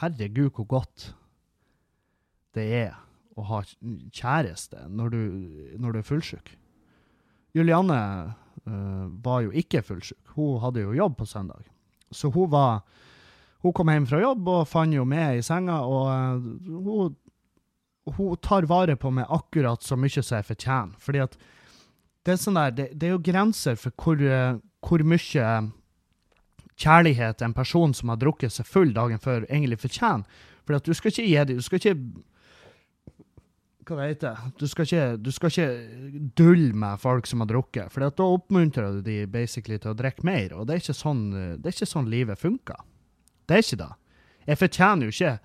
[0.02, 1.10] herregud, hvor godt
[2.54, 2.94] det er
[3.38, 5.20] å ha kjæreste når du,
[5.80, 6.52] når du er fullsjuk.
[7.56, 8.00] Julianne
[8.68, 10.20] uh, var jo ikke fullsjuk.
[10.36, 11.64] Hun hadde jo jobb på søndag.
[12.12, 12.82] Så hun var
[13.60, 17.16] Hun kom hjem fra jobb og fant jo meg i senga, og uh, hun,
[18.16, 20.96] hun tar vare på meg akkurat så mye som jeg fortjener.
[21.02, 21.36] Fordi at
[22.24, 25.52] det er, sånn der, det, det er jo grenser for hvor, uh, hvor mye
[26.80, 30.24] kjærlighet en person som har drukket seg full dagen før, egentlig fortjener.
[30.64, 31.96] For at du skal ikke gi dem du skal ikke
[33.90, 38.04] hva det du skal, ikke, du skal ikke dulle med folk som har drukket, for
[38.06, 40.54] da oppmuntrer du de basically til å drikke mer.
[40.54, 41.24] Og det er ikke sånn,
[41.58, 42.78] det er ikke sånn livet funker.
[43.50, 43.90] Det er ikke det.
[44.46, 45.38] Jeg fortjener jo ikke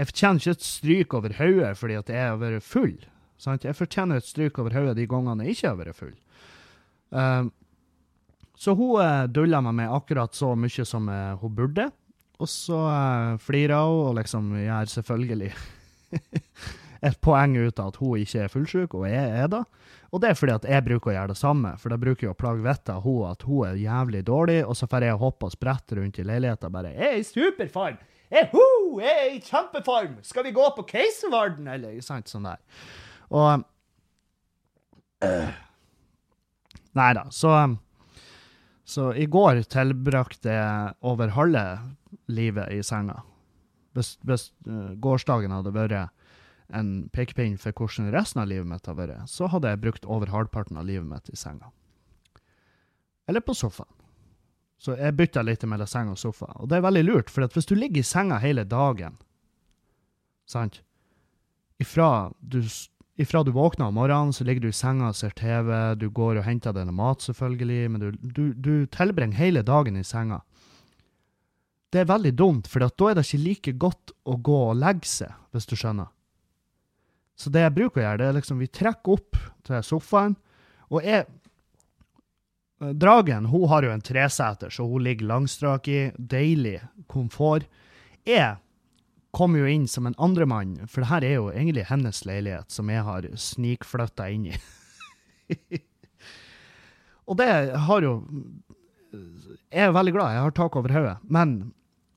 [0.00, 2.94] jeg fortjener ikke et stryk over hodet fordi at jeg har vært full.
[3.40, 3.66] Sant?
[3.68, 6.14] Jeg fortjener et stryk over hodet de gangene jeg ikke har vært full.
[7.10, 7.50] Um,
[8.56, 11.90] så hun uh, dulla med akkurat så mye som uh, hun burde.
[12.40, 15.52] Og så uh, flirer hun og liksom gjør selvfølgelig
[17.10, 19.64] et poeng ut av at hun ikke er fullsjuk, og jeg er det.
[20.10, 22.32] Og det er fordi at jeg bruker å gjøre det samme, for da bruker jo
[22.32, 25.46] å plage vettet av henne at hun er jævlig dårlig, og så får jeg hoppe
[25.46, 27.98] og sprette rundt i leiligheten bare 'Jeg er i superform!
[28.30, 30.18] Jeg, jeg er i kjempeform!
[30.22, 32.58] Skal vi gå på Keiservarden?' Eller sant, sånn der.
[33.30, 33.64] Og
[35.22, 35.50] øh,
[36.98, 37.76] Nei da, så
[38.84, 41.78] Så i går tilbrakte jeg over halve
[42.26, 43.22] livet i senga.
[43.94, 44.50] Hvis, hvis
[44.98, 46.10] gårsdagen hadde vært
[46.74, 50.32] en pekepinn for hvordan resten av livet mitt har vært, så hadde jeg brukt over
[50.32, 51.72] halvparten av livet mitt i senga.
[53.30, 53.90] Eller på sofaen.
[54.80, 56.48] Så jeg bytta litt mellom seng og sofa.
[56.56, 59.18] Og det er veldig lurt, for hvis du ligger i senga hele dagen,
[60.48, 60.80] sant
[61.80, 62.58] Ifra du,
[63.16, 66.40] ifra du våkner om morgenen, så ligger du i senga og ser TV, du går
[66.40, 70.42] og henter deg noe mat, selvfølgelig, men du, du, du tilbringer hele dagen i senga.
[71.88, 75.08] Det er veldig dumt, for da er det ikke like godt å gå og legge
[75.08, 76.12] seg, hvis du skjønner.
[77.40, 80.36] Så det jeg bruker å gjøre, det er liksom vi trekker opp til sofaen,
[80.90, 81.28] og jeg
[82.80, 85.98] Dragen hun har jo en treseter, så hun ligger langstrak i.
[86.16, 86.78] Deilig
[87.12, 87.66] komfort.
[88.24, 88.54] Jeg
[89.36, 92.88] kommer jo inn som en andremann, for det her er jo egentlig hennes leilighet, som
[92.88, 94.56] jeg har snikflytta inn i.
[97.28, 97.50] og det
[97.84, 98.14] har jo
[99.12, 101.74] Jeg er veldig glad, jeg har tak over hodet, men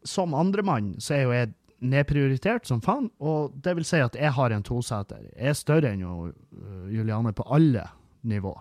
[0.07, 4.33] som andremann så er jo jeg nedprioritert som faen, og det vil si at jeg
[4.35, 5.25] har en toseter.
[5.33, 7.87] Jeg er større enn jo, uh, Juliane på alle
[8.21, 8.53] nivå.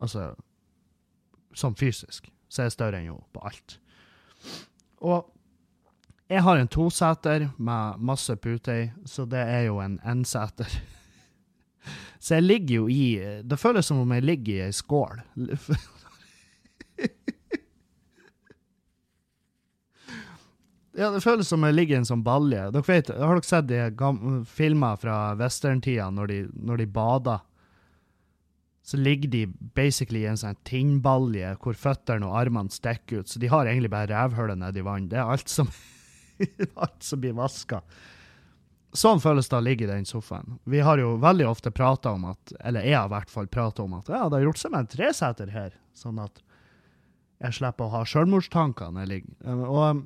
[0.00, 0.34] Altså
[1.54, 2.32] Som fysisk.
[2.48, 3.78] Så er jeg større enn jo på alt.
[4.98, 5.30] Og
[6.28, 10.70] jeg har en toseter med masse puter, så det er jo en n-seter.
[12.24, 15.20] Så jeg ligger jo i Det føles som om jeg ligger i ei skål.
[20.94, 22.68] Ja, det føles som jeg ligger en sånn balje.
[22.70, 27.42] Dere vet, Har dere sett de filmer fra westerntida når, de, når de bader?
[28.84, 33.32] Så ligger de basically i en sånn tinnbalje hvor føttene og armene stikker ut.
[33.32, 35.08] Så de har egentlig bare revhullet nedi vann.
[35.10, 35.70] Det er alt som,
[36.84, 37.80] alt som blir vaska.
[38.94, 40.60] Sånn føles det å ligge i den sofaen.
[40.70, 43.82] Vi har jo veldig ofte prata om at, eller jeg har i hvert fall prata
[43.82, 46.38] om at ja, det har gjort seg med en treseter her, sånn at
[47.42, 49.16] jeg slipper å ha sjølmordstanker når.
[49.66, 50.04] Og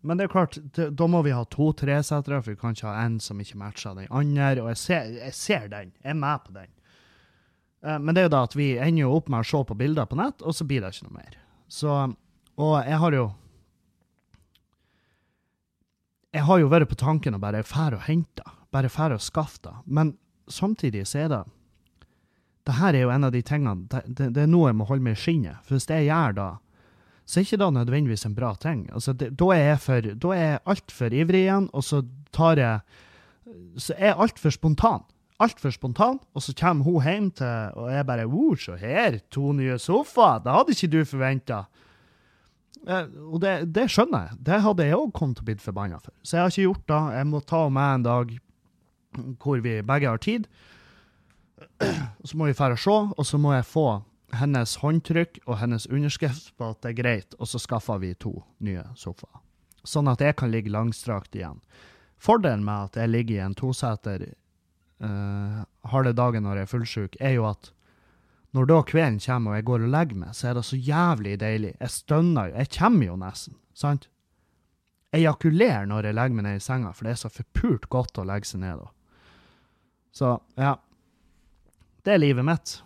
[0.00, 3.04] men det er klart, da må vi ha to tresetere, for vi kan ikke ha
[3.04, 4.62] en som ikke matcher den andre.
[4.62, 5.92] Og jeg ser, jeg ser den.
[6.00, 6.72] Jeg er med på den.
[7.84, 9.76] Uh, men det er jo da at vi ender jo opp med å se på
[9.76, 11.36] bilder på nett, og så blir det ikke noe mer.
[11.70, 11.98] Så,
[12.60, 13.28] og jeg har jo
[16.30, 19.64] Jeg har jo vært på tanken å bare fære og hente, bare fære og skaffe
[19.64, 19.72] det.
[19.90, 20.12] Men
[20.46, 21.40] samtidig så er det
[22.68, 24.86] det her er jo en av de tingene det, det, det er noe jeg må
[24.86, 25.58] holde meg i skinnet.
[25.66, 26.46] For hvis det jeg gjør da,
[27.30, 28.88] så er ikke det nødvendigvis en bra ting.
[28.90, 32.02] Altså, det, da er jeg for, jeg altfor ivrig igjen, og så
[32.34, 32.80] tar jeg
[33.78, 35.04] Så er jeg altfor spontan.
[35.40, 39.52] Altfor spontan, og så kommer hun hjem til Og jeg bare Wow, se her, to
[39.52, 40.42] nye sofaer!
[40.42, 41.64] Det hadde ikke du forventa.
[42.88, 44.38] Eh, og det, det, skjønner jeg.
[44.46, 46.12] Det hadde jeg òg kommet til å bli forbanna for.
[46.22, 47.00] Så jeg har ikke gjort det.
[47.18, 48.36] Jeg må ta med en dag
[49.42, 50.46] hvor vi begge har tid.
[52.26, 54.02] Så må vi dra og se, og så må jeg få
[54.36, 58.34] hennes håndtrykk og hennes underskrift på at det er greit, og så skaffer vi to
[58.64, 59.42] nye sofaer.
[59.84, 61.60] Sånn at jeg kan ligge langstrakt igjen.
[62.20, 64.26] Fordelen med at jeg ligger i en toseter
[65.00, 67.72] uh, harde dagen når jeg er fullsjuk, er jo at
[68.56, 71.36] når da kvelden kommer og jeg går og legger meg, så er det så jævlig
[71.40, 71.74] deilig.
[71.78, 72.56] Jeg stønner jo.
[72.58, 74.08] Jeg kommer jo nesten, sant?
[75.10, 78.20] Jeg ejakulerer når jeg legger meg ned i senga, for det er så forpult godt
[78.20, 78.90] å legge seg ned da.
[80.14, 80.76] Så ja.
[82.02, 82.80] Det er livet mitt.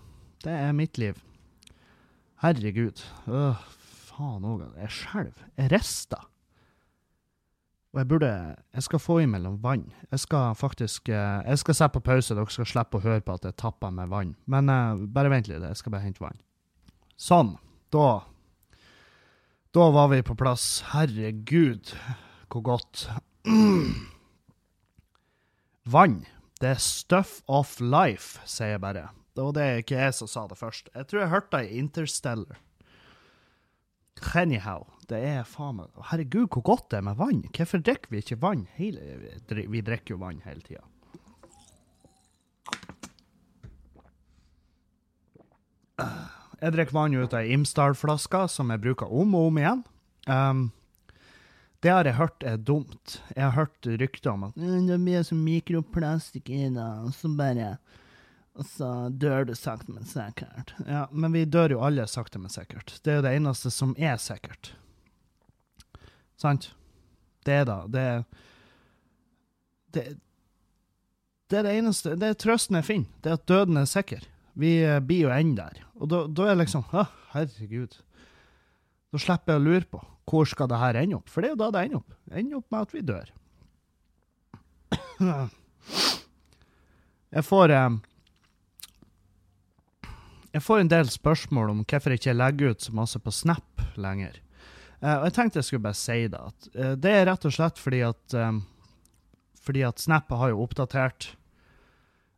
[0.44, 1.18] Det er mitt liv.
[2.44, 3.00] Herregud.
[3.24, 3.60] Øh,
[4.10, 4.66] faen òg.
[4.76, 5.44] Jeg skjelver.
[5.56, 6.26] Jeg rister.
[7.94, 8.26] Og jeg burde
[8.74, 9.92] Jeg skal få imellom mellom vann.
[10.10, 13.32] Jeg skal faktisk eh, Jeg skal sette på pause, dere skal slippe å høre på
[13.32, 14.34] at jeg tapper med vann.
[14.46, 16.40] Men uh, bare vent litt, jeg skal bare hente vann.
[17.16, 17.56] Sånn.
[17.94, 18.26] Da
[19.74, 20.84] Da var vi på plass.
[20.92, 21.94] Herregud,
[22.50, 23.08] hvor godt.
[25.84, 26.24] Vann.
[26.60, 29.08] Det er stuff of life, sier jeg bare.
[29.34, 30.88] Var det ikke jeg som sa det først.
[30.94, 32.60] Jeg tror jeg hørte det i Interstellar.
[34.34, 37.42] Anyhow, det er faen meg Herregud, hvor godt det er med vann.
[37.54, 39.00] Hvorfor drikker vi ikke vann hele
[39.50, 40.84] Vi drikker jo vann hele tida.
[46.62, 49.84] Jeg drikker vann ut av ei Imsdal-flaske som jeg bruker om og om igjen.
[50.30, 50.62] Um,
[51.84, 53.18] det har jeg hørt er dumt.
[53.34, 57.74] Jeg har hørt rykter om at det blir så mikroplastikk i det, og så bare
[57.74, 58.00] og
[58.62, 60.74] så dør du sakte, men sikkert.
[60.86, 63.00] Ja, men vi dør jo alle sakte, men sikkert.
[63.02, 64.74] Det er jo det eneste som er sikkert.
[66.38, 66.70] Sant?
[67.44, 68.24] Det da Det
[69.94, 70.04] Det,
[71.50, 73.10] det er det eneste Det er trøsten jeg finner.
[73.22, 74.22] Det er at døden er sikker.
[74.54, 75.82] Vi uh, blir jo enn der.
[75.98, 77.98] Og da, da er det liksom Å, herregud.
[79.10, 81.28] Da slipper jeg å lure på hvor skal det her ende opp.
[81.28, 82.14] For det er jo da det ender opp.
[82.30, 83.28] Ender opp med at vi dør.
[87.34, 87.98] Jeg får um,
[90.54, 93.82] jeg får en del spørsmål om hvorfor jeg ikke legger ut så masse på Snap
[93.98, 94.38] lenger.
[95.02, 96.40] Uh, og jeg tenkte jeg skulle bare si det.
[96.40, 98.62] At, uh, det er rett og slett fordi at, um,
[99.64, 101.32] fordi at Snap har jo oppdatert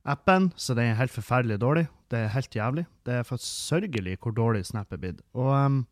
[0.07, 1.87] appen, så den er helt forferdelig dårlig.
[2.11, 2.87] Det er helt jævlig.
[3.05, 5.21] Det er for sørgelig hvor dårlig Snap er blitt.
[5.37, 5.83] Og um,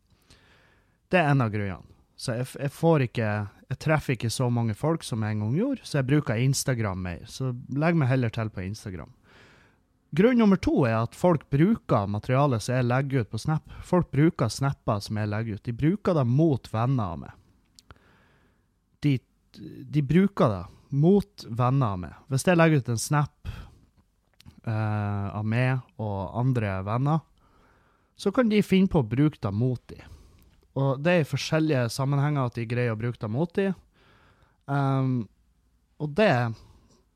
[1.11, 1.85] Det er en av grunnene.
[2.17, 3.29] Så jeg, jeg får ikke
[3.65, 6.99] Jeg treffer ikke så mange folk som jeg en gang gjorde, så jeg bruker Instagram
[7.01, 7.23] mer.
[7.27, 9.09] Så legg meg heller til på Instagram.
[10.15, 13.73] Grunn nummer to er at folk bruker materialet som jeg legger ut på Snap.
[13.83, 15.65] Folk bruker snapper som jeg legger ut.
[15.65, 17.33] De bruker det mot venner av meg.
[19.03, 19.17] De,
[19.91, 20.63] de bruker det
[20.95, 22.15] mot venner av meg.
[22.31, 23.51] Hvis jeg legger ut en snap
[24.63, 27.19] eh, av meg og andre venner,
[28.15, 30.15] så kan de finne på å bruke det mot dem.
[30.79, 33.75] Og det er i forskjellige sammenhenger at de greier å bruke det mot dem.
[34.65, 35.27] Um,
[35.99, 36.31] og det,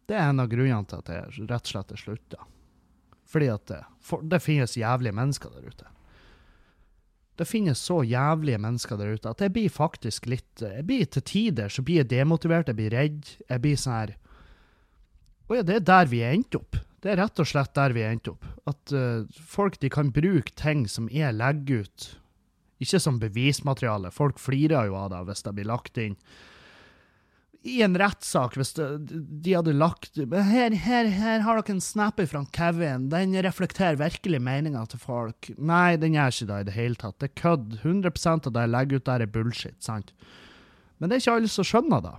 [0.07, 2.45] det er en av grunnene til at jeg rett og slett er slutta.
[3.29, 5.89] Fordi at det, for, det finnes jævlige mennesker der ute.
[7.39, 11.23] Det finnes så jævlige mennesker der ute at jeg blir faktisk litt Jeg blir til
[11.23, 13.29] tider så blir jeg demotivert, jeg blir redd.
[13.47, 14.15] Jeg blir sånn her
[15.47, 16.77] Å ja, det er der vi er endt opp.
[16.99, 18.43] Det er rett og slett der vi er endt opp.
[18.67, 22.07] At uh, folk de kan bruke ting som jeg legger ut,
[22.83, 24.11] ikke som bevismateriale.
[24.13, 26.19] Folk flirer jo av det hvis det blir lagt inn
[27.67, 32.45] i en rettssak, hvis de hadde lagt her, her, her har dere en snapper fra
[32.56, 35.52] Kevin, den reflekterer virkelig meninga til folk.
[35.58, 37.17] Nei, den gjør ikke det i det hele tatt.
[37.19, 37.76] Det er kødd.
[37.82, 39.78] 100 av det jeg legger ut der, er bullshit.
[39.84, 40.13] sant?
[41.00, 42.15] Men det er ikke alle som skjønner det.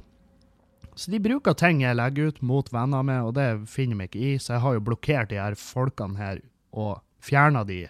[1.00, 4.26] Så de bruker ting jeg legger ut mot venner med, og det finner jeg ikke
[4.26, 6.42] i, så jeg har jo blokkert de her folkene her
[6.76, 7.86] og fjerna de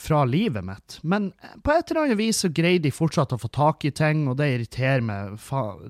[0.00, 0.98] fra livet mitt.
[1.02, 1.32] Men
[1.62, 4.38] på et eller annet vis så greier de fortsatt å få tak i ting, og
[4.40, 5.36] det irriterer meg,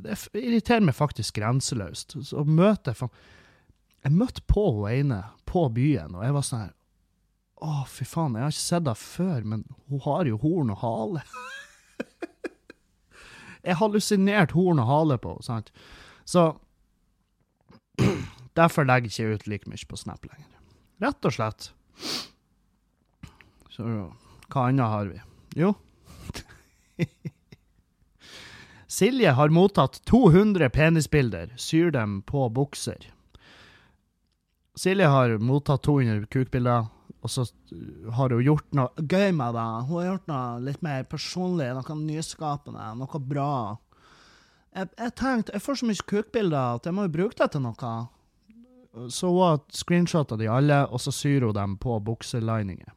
[0.03, 2.17] det irriterer meg faktisk grenseløst.
[2.27, 3.11] Så møter jeg
[4.03, 6.77] Jeg møtte på hun ene på byen, og jeg var sånn her
[7.61, 10.79] Å, fy faen, jeg har ikke sett henne før, men hun har jo horn og
[10.81, 11.23] hale.
[13.69, 15.69] jeg hallusinerte horn og hale på henne, sant.
[16.25, 16.47] Så
[18.61, 20.49] derfor legger jeg ikke ut like mye på Snap lenger.
[21.05, 21.71] Rett og slett.
[23.81, 24.11] Så
[24.51, 25.21] hva annet har vi?
[25.57, 25.75] Jo.
[28.91, 31.55] Silje har mottatt 200 penisbilder.
[31.57, 33.07] Syr dem på bukser.
[34.77, 36.91] Silje har mottatt 200 kukbilder,
[37.21, 37.47] og så
[38.17, 39.69] har hun gjort noe gøy med det.
[39.87, 43.51] Hun har gjort noe litt mer personlig, noe nyskapende, noe bra.
[44.75, 47.65] Jeg, jeg tenkte, jeg får så mye kukbilder at jeg må jo bruke det til
[47.65, 47.97] noe.
[49.09, 52.91] Så hun har screenshotta de alle, og så syr hun dem på bukselininger.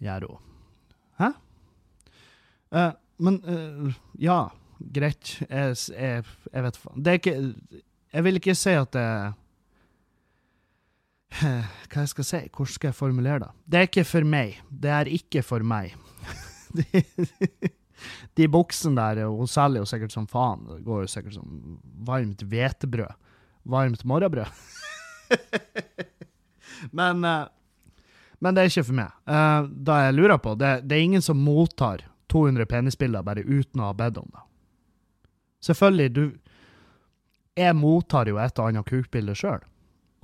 [0.00, 0.48] Gjør hun.
[1.20, 1.28] Hæ?
[2.70, 4.40] Uh, men uh, ja,
[4.80, 5.36] greit.
[5.44, 7.04] Jeg, jeg, jeg vet faen.
[7.04, 7.36] Det er ikke
[8.10, 9.06] Jeg vil ikke si at det
[11.40, 12.40] Hva jeg skal si?
[12.48, 13.50] Hvordan skal jeg formulere det?
[13.66, 14.56] Det er ikke for meg.
[14.70, 15.94] Det er ikke for meg.
[16.78, 17.02] de,
[18.36, 20.66] de buksene der, hun selger jo sikkert som faen.
[20.68, 23.14] Det går jo sikkert som varmt hvetebrød.
[23.70, 24.50] Varmt morgenbrød.
[26.98, 27.46] Men uh,
[28.40, 29.16] men det er ikke for meg.
[29.28, 33.82] Uh, da jeg lurer på, det, det, er ingen som mottar 200 penisbilder bare uten
[33.82, 34.46] å ha bedt om det.
[35.66, 36.24] Selvfølgelig, du
[37.58, 39.60] Jeg mottar jo et og annet kukbilde sjøl.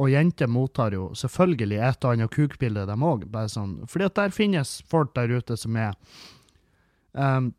[0.00, 3.26] Og jenter mottar jo selvfølgelig et og annet kukbilde, dem òg.
[3.52, 5.92] Sånn, fordi at der finnes folk der ute som er
[7.20, 7.52] um,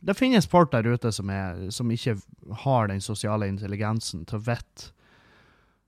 [0.00, 2.16] Det finnes folk der ute som, er, som ikke
[2.64, 4.94] har den sosiale intelligensen til å vite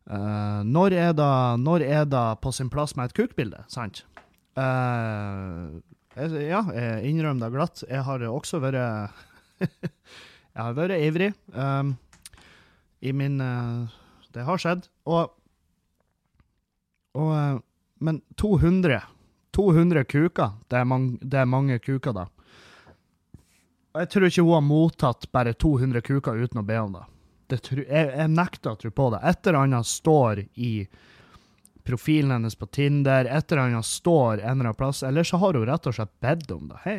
[0.08, 1.32] Uh, når, er det,
[1.62, 4.04] når er det på sin plass med et kukbilde, sant?
[4.58, 5.78] Uh,
[6.16, 7.84] jeg, ja, jeg innrømmer det glatt.
[7.86, 8.80] Jeg har også vært
[10.50, 11.92] Jeg har vært ivrig um,
[13.06, 13.86] i min uh,
[14.34, 14.88] Det har skjedd.
[15.06, 15.30] Og,
[17.14, 17.62] og
[18.00, 18.98] Men 200
[19.50, 22.26] 200 kuker, det er, mange, det er mange kuker, da.
[23.90, 27.02] Og jeg tror ikke hun har mottatt bare 200 kuker uten å be om det
[27.52, 29.22] jeg, jeg, nekter å tro på det.
[29.30, 30.74] Et eller annet står i
[31.84, 35.56] profilen hennes på Tinder, et eller annet står en eller annen plass, eller så har
[35.56, 36.78] hun rett og slett bedt om det.
[36.84, 36.96] 'Hei,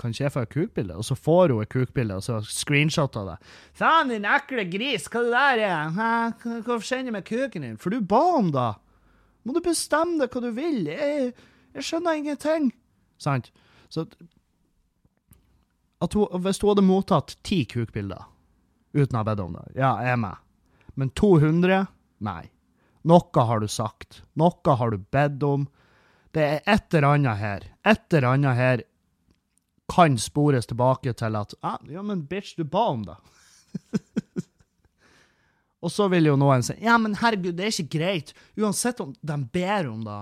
[0.00, 3.16] kan ikke jeg få et kukbilde?' Og så får hun et kukbilde, og så screenshot
[3.16, 3.36] av det.
[3.78, 6.34] 'Faen, din ekle gris, hva det der er?
[6.64, 8.72] Hvorfor sender du meg kuken din?' For du ba om det!
[9.44, 10.86] Må du bestemme deg hva du vil?
[10.86, 11.32] Jeg,
[11.74, 12.72] jeg skjønner ingenting.
[13.18, 13.52] Sant?
[13.90, 14.06] Så
[16.02, 18.31] at hun, Hvis hun hadde mottatt ti kukbilder
[18.92, 19.66] uten å ha bedt om det.
[19.76, 20.40] Ja, jeg er med.
[20.94, 21.86] Men 200?
[22.24, 22.42] Nei.
[23.08, 24.22] Noe har du sagt.
[24.38, 25.66] Noe har du bedt om.
[26.32, 27.68] Det er et eller annet her.
[27.84, 28.84] Et eller annet her
[29.92, 33.16] kan spores tilbake til at ah, Ja, men bitch, du ba om det.
[35.82, 38.30] Og så vil jo noen si ja, men herregud, det er ikke greit.
[38.56, 40.20] Uansett om de ber om det.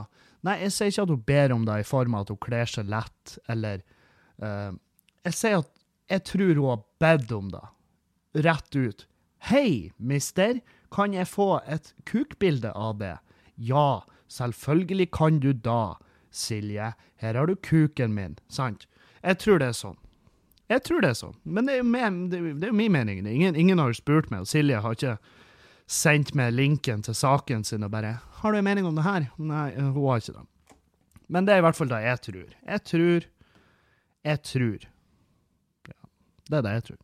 [0.49, 2.71] Nei, jeg sier ikke at hun ber om det i form av at hun kler
[2.71, 3.83] seg lett, eller
[4.41, 4.73] uh,
[5.29, 5.71] Jeg sier at
[6.11, 7.67] jeg tror hun har bedt om det
[8.33, 9.07] rett ut.
[9.39, 10.61] Hei, mister,
[10.93, 13.17] kan jeg få et kukbilde av det?
[13.57, 15.97] Ja, selvfølgelig kan du da.
[16.31, 18.39] Silje, her har du kuken min.
[18.49, 18.87] Sant?
[19.23, 19.99] Jeg tror det er sånn.
[20.71, 21.35] Jeg tror det er sånn.
[21.43, 23.25] Men det er jo min, det er, er min mening.
[23.27, 25.17] Ingen, ingen har spurt meg, og Silje har ikke
[25.91, 29.27] sendt meg linken til saken sin og bare 'Har du en mening om det her?'
[29.39, 30.47] Nei, hun har ikke det.
[31.29, 32.49] Men det er i hvert fall det jeg tror.
[32.67, 33.21] Jeg tror
[34.25, 34.79] Jeg tror.
[35.89, 35.97] Ja,
[36.51, 36.97] det er det jeg tror.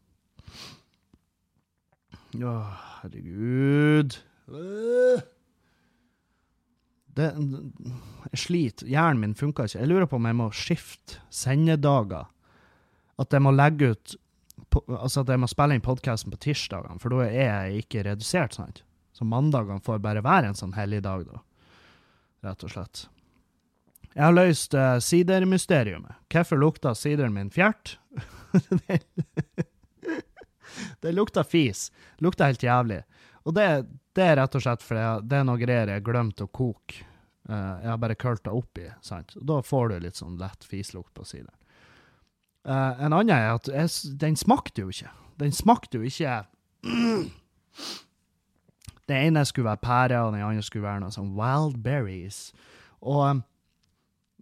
[2.45, 2.55] Å,
[3.01, 4.18] herregud.
[7.16, 8.91] Det, jeg sliter.
[8.91, 9.80] Hjernen min funker ikke.
[9.80, 12.28] Jeg lurer på om jeg må skifte sendedager.
[13.16, 14.16] At jeg må legge ut
[14.89, 18.57] Altså at jeg må spille inn podkasten på tirsdagene, for da er jeg ikke redusert,
[18.57, 18.80] sant?
[19.12, 21.43] Så mandagene får bare være en sånn hellig dag, da.
[22.49, 23.03] Rett og slett.
[24.14, 26.09] Jeg har løst uh, sidermysteriet.
[26.32, 27.99] Hvorfor lukta sideren min fjert?
[31.03, 31.91] det lukta fis.
[32.24, 33.03] Lukta helt jævlig.
[33.47, 33.66] Og det,
[34.16, 37.05] det, er rett og slett fordi det er noe greier jeg har glemt å koke.
[37.47, 39.37] Uh, jeg har bare kølta oppi, sant.
[39.39, 41.55] Da får du litt sånn lett fislukt på sideren.
[42.66, 45.12] Uh, en annen er at jeg, den smakte jo ikke.
[45.39, 46.41] Den smakte jo ikke
[46.89, 47.29] mm.
[49.07, 52.49] Den ene skulle være pære, og den andre skulle være noe sånn wild berries.
[53.07, 53.45] Og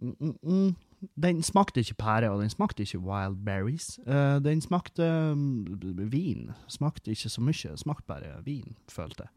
[0.01, 0.73] mm, mm, mm
[1.15, 3.95] den smakte ikke pære, og den smakte ikke wild berries.
[4.07, 5.65] Uh, den smakte um,
[6.11, 6.51] vin.
[6.71, 9.33] Smakte ikke så mye, smakte bare vin, følte jeg.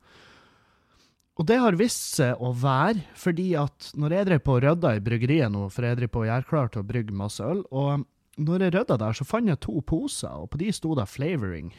[1.39, 4.97] Og det har vist seg å være fordi at når jeg drev på og rydda
[4.97, 7.63] i bryggeriet nå, for jeg drev på å gjøre klar til å brygge masse øl,
[7.71, 8.03] og
[8.43, 11.71] når jeg rydda der, så fant jeg to poser, og på de sto det 'flavoring'.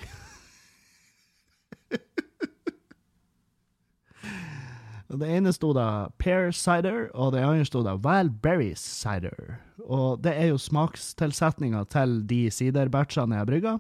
[5.10, 9.58] Det ene sto da pear cider, og det andre sto da Valberry cider.
[9.82, 13.80] Og det er jo smakstilsetninga til de siderbatchene jeg brygga.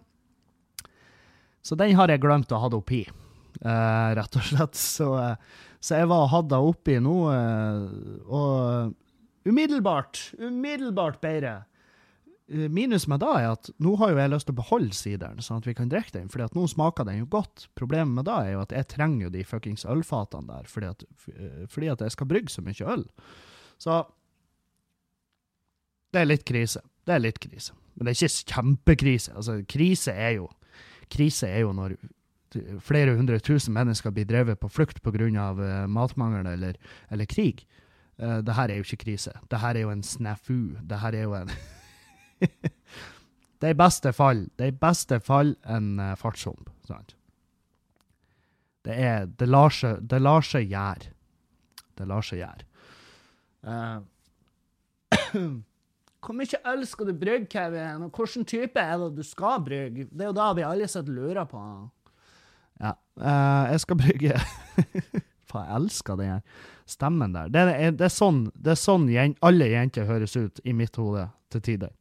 [1.61, 3.03] Så den har jeg glemt å ha oppi,
[3.61, 4.79] uh, rett og slett.
[4.79, 11.59] Så, uh, så jeg var og hadde oppi nå, uh, og umiddelbart, umiddelbart bedre.
[12.51, 15.41] Eh, minus med da er at nå har jo jeg lyst til å beholde sideren,
[15.45, 17.67] sånn at vi kan drikke den, fordi at nå smaker den jo godt.
[17.77, 21.03] Problemet med da er jo at jeg trenger jo de fuckings ølfatene der, fordi at,
[21.35, 23.05] eh, fordi at jeg skal brygge så mye øl.
[23.79, 23.99] Så
[26.09, 26.81] det er litt krise.
[27.05, 27.75] Det er litt krise.
[27.95, 29.35] Men det er ikke kjempekrise.
[29.35, 30.49] Altså, krise er jo
[31.09, 31.95] Krise er jo når
[32.85, 35.47] flere hundre tusen mennesker blir drevet på flukt pga.
[35.57, 36.77] Uh, matmangel eller,
[37.09, 37.65] eller krig.
[38.21, 39.33] Uh, det her er jo ikke krise.
[39.49, 40.77] Det her er jo en snafu.
[40.85, 41.49] Det her er jo en
[42.39, 46.69] det er i beste fall det er i beste fall en uh, fartshump.
[46.87, 47.15] Sant?
[48.87, 51.11] Det er Det lar seg, gjøre.
[51.97, 52.63] Det lar seg gjøre.
[53.67, 53.99] Uh,
[56.19, 58.03] Hvor mye øl skal du brygge, Kevin?
[58.03, 60.09] Og hvilken type er det du skal brygge?
[60.11, 61.61] Det er jo da vi alle sitter lurer på.
[62.79, 62.95] Ja.
[63.19, 64.39] Uh, jeg skal brygge
[65.49, 66.41] Faen, jeg elsker den
[66.89, 67.49] stemmen der.
[67.49, 69.07] Det er, det er sånn, det er sånn
[69.41, 71.93] alle jenter høres ut i mitt hode til tider.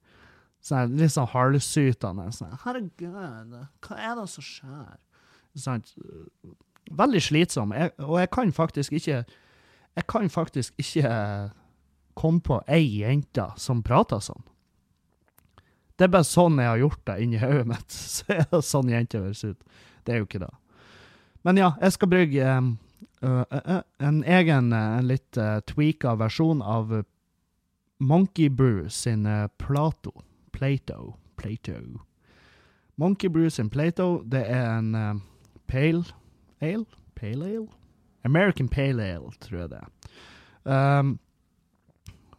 [0.68, 2.28] Sånn, litt sånn halvsytende.
[2.36, 4.98] Sånn, 'Herregud, hva er det som skjer?'
[5.56, 5.84] Sånn,
[6.90, 7.72] veldig slitsom.
[7.72, 9.24] Jeg, og jeg kan faktisk ikke
[9.98, 11.50] Jeg kan faktisk ikke
[12.14, 14.44] komme på ei jente som prater sånn.
[15.98, 17.90] Det er bare sånn jeg har gjort det inni hodet mitt.
[18.14, 19.58] Så er det sånn jenter høres ut.
[20.04, 20.52] Det er jo ikke det.
[21.42, 22.70] Men ja, jeg skal brygge um,
[23.26, 27.00] uh, en egen, en litt uh, tweaka versjon av
[27.98, 29.26] Monkey Brew sin
[29.58, 30.14] Plato.
[30.58, 31.14] Plato.
[31.38, 31.78] Plato.
[32.98, 35.22] Monkey Brews in Plato, det er en um,
[35.70, 36.02] pale
[36.60, 36.84] ale?
[37.14, 37.68] Pale ale?
[38.26, 40.98] American Pale Ale, tror jeg det er.
[40.98, 41.18] Um,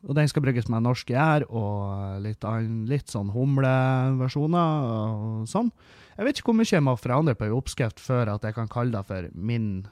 [0.03, 2.43] og den skal brygges med norsk gjær og litt,
[2.87, 5.71] litt sånn humleversjoner og sånn.
[6.15, 8.71] Jeg vet ikke hvor mye jeg må forandre på en oppskrift før at jeg kan
[8.71, 9.87] kalle det for min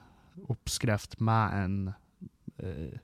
[0.51, 1.75] oppskrift med en
[2.63, 2.95] uh,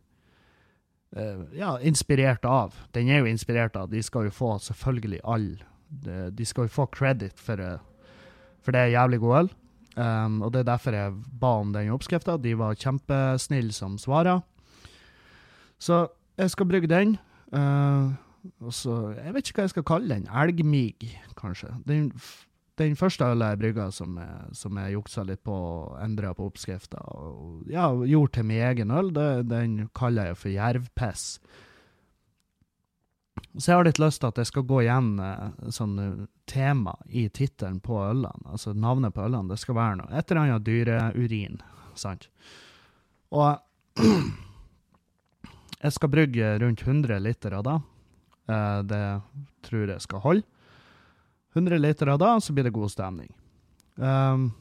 [1.54, 2.74] ja, inspirert av.
[2.96, 3.92] Den er jo inspirert av.
[3.92, 5.52] De skal jo få selvfølgelig all
[5.94, 7.78] De, de skal jo få credit for, uh,
[8.66, 9.50] for det er jævlig god øl.
[9.94, 12.38] Um, og det er derfor jeg ba om den oppskrifta.
[12.42, 14.40] De var kjempesnille som svara.
[15.78, 16.08] Så
[16.38, 17.18] jeg skal brygge den.
[17.54, 18.18] Uh,
[18.60, 20.26] og så Jeg vet ikke hva jeg skal kalle den.
[20.28, 20.98] Elgmig,
[21.38, 21.70] kanskje.
[21.88, 22.12] Den
[22.82, 24.16] den første ølet jeg brygga som,
[24.58, 28.94] som, jeg juksa litt på og endra på oppskrifta, og ja, gjorde til min egen
[28.94, 31.28] øl, det, den kaller jeg for jervpiss.
[33.54, 35.98] Så jeg har litt lyst til at jeg skal gå igjen eh, sånn
[36.50, 38.50] tema i tittelen på ølene.
[38.50, 39.52] Altså navnet på ølene.
[39.52, 41.60] Det skal være noe et eller annet dyreurin,
[41.98, 42.30] sant.
[43.34, 44.02] Og
[45.84, 47.78] jeg skal brygge rundt 100 liter av det.
[48.50, 49.04] Eh, det
[49.70, 50.48] tror jeg skal holde.
[51.54, 53.32] 100 liter av det, så blir det god stemning.
[53.96, 54.52] Um,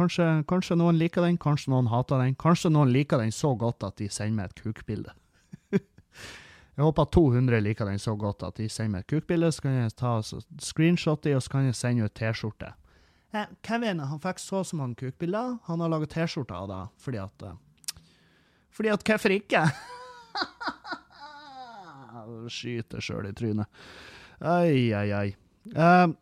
[0.00, 2.36] Kanskje, kanskje noen liker den, kanskje noen hater den.
[2.40, 5.12] Kanskje noen liker den så godt at de sender meg et kukbilde.
[5.76, 9.66] jeg håper at 200 liker den så godt at de sender meg et kukbilde, så
[9.66, 12.72] kan jeg ta screenshot i, og så kan jeg sende ut T-skjorte.
[13.36, 15.58] Eh, Kevin han fikk så så mange kukbilder.
[15.68, 17.58] Han har laga T-skjorte av det fordi at eh,
[18.70, 19.66] Fordi at hvorfor ikke?
[22.50, 23.80] Skyter sjøl i trynet.
[24.40, 25.28] Ai, ai, ai.
[25.76, 26.12] Uh,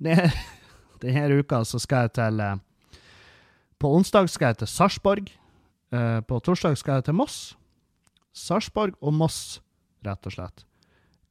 [0.00, 2.56] denne uka så skal jeg til uh,
[3.78, 5.28] På onsdag skal jeg til Sarpsborg.
[5.92, 7.56] Uh, på torsdag skal jeg til Moss.
[8.36, 9.60] Sarpsborg og Moss,
[10.04, 10.66] rett og slett.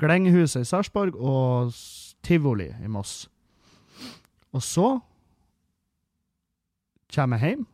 [0.02, 1.74] Glengehuset i Sarpsborg og
[2.26, 3.28] tivoli i Moss.
[4.56, 5.00] Og så
[7.16, 7.66] kommer jeg hjem,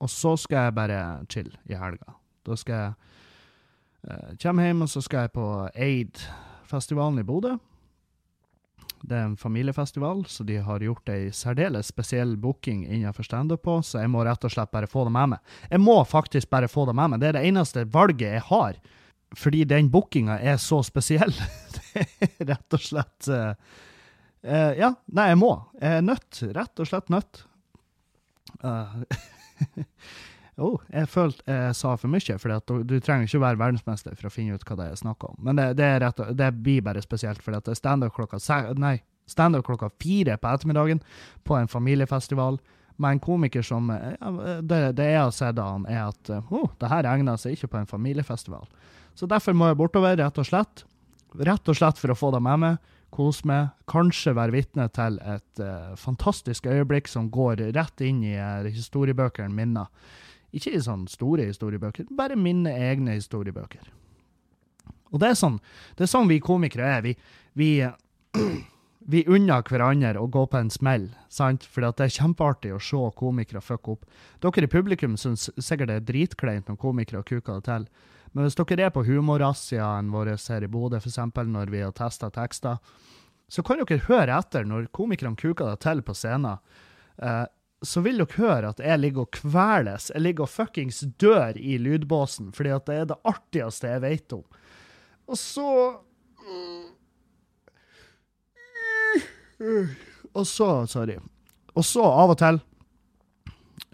[0.00, 1.00] og så skal jeg bare
[1.32, 2.16] chille i helga.
[2.46, 2.92] Da skal jeg
[4.10, 7.56] uh, komme hjem, og så skal jeg på Aid-festivalen i Bodø.
[9.06, 13.78] Det er en familiefestival, så de har gjort ei særdeles spesiell booking innenfor standup på,
[13.84, 15.56] så jeg må rett og slett bare få det med meg.
[15.70, 17.22] Jeg må faktisk bare få det med meg.
[17.22, 18.78] Det er det eneste valget jeg har,
[19.36, 21.34] fordi den bookinga er så spesiell.
[21.82, 23.52] det er rett og slett uh,
[24.46, 25.52] uh, Ja, nei, jeg må.
[25.82, 26.42] Jeg er nødt.
[26.56, 27.44] Rett og slett nødt.
[28.64, 29.04] Uh,
[30.62, 32.54] oh, jeg følte jeg sa for mye, for
[32.88, 35.36] du, trenger ikke å være verdensmester for å finne ut hva det er snakk om.
[35.44, 39.90] Men det, det, rett, det blir bare spesielt, for det er standup klokka, stand klokka
[40.02, 41.02] fire på ettermiddagen
[41.44, 42.60] på en familiefestival
[42.96, 44.30] med en komiker som ja,
[44.62, 47.74] det, det, jeg har sett av han, er at oh, det her egner seg ikke
[47.74, 48.64] på en familiefestival.
[49.16, 50.84] Så derfor må jeg bortover, rett og slett.
[51.36, 55.18] Rett og slett for å få det med meg, kose meg, kanskje være vitne til
[55.24, 59.86] et uh, fantastisk øyeblikk som går rett inn i uh, historiebøkene mine.
[60.54, 63.90] Ikke i sånne store historiebøker, bare mine egne historiebøker.
[65.12, 65.60] Og det er sånn,
[65.98, 67.04] det er sånn vi komikere er.
[67.06, 67.14] Vi,
[67.58, 67.70] vi,
[69.12, 71.66] vi unner hverandre å gå på en smell, sant?
[71.66, 74.06] For det er kjempeartig å se komikere fucke opp.
[74.42, 77.88] Dere i publikum syns sikkert det er dritkleint når komikere kuker det til.
[78.36, 81.20] Men hvis dere er på humorrazziaen vår her i Bodø, f.eks.
[81.48, 82.82] når vi har testa tekster,
[83.48, 86.58] så kan dere høre etter når komikerne kuker det til på scenen.
[87.22, 87.44] Eh,
[87.84, 90.08] så vil dere høre at jeg ligger og kveles.
[90.14, 94.36] Jeg ligger og fuckings dør i lydbåsen, fordi at det er det artigste jeg vet
[94.36, 94.44] om.
[95.26, 95.70] Og så
[100.36, 101.16] Og så, sorry.
[101.72, 102.58] Og så, av og til,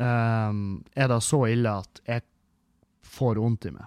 [0.03, 2.24] um, er det så ille at jeg
[3.07, 3.87] får vondt i meg.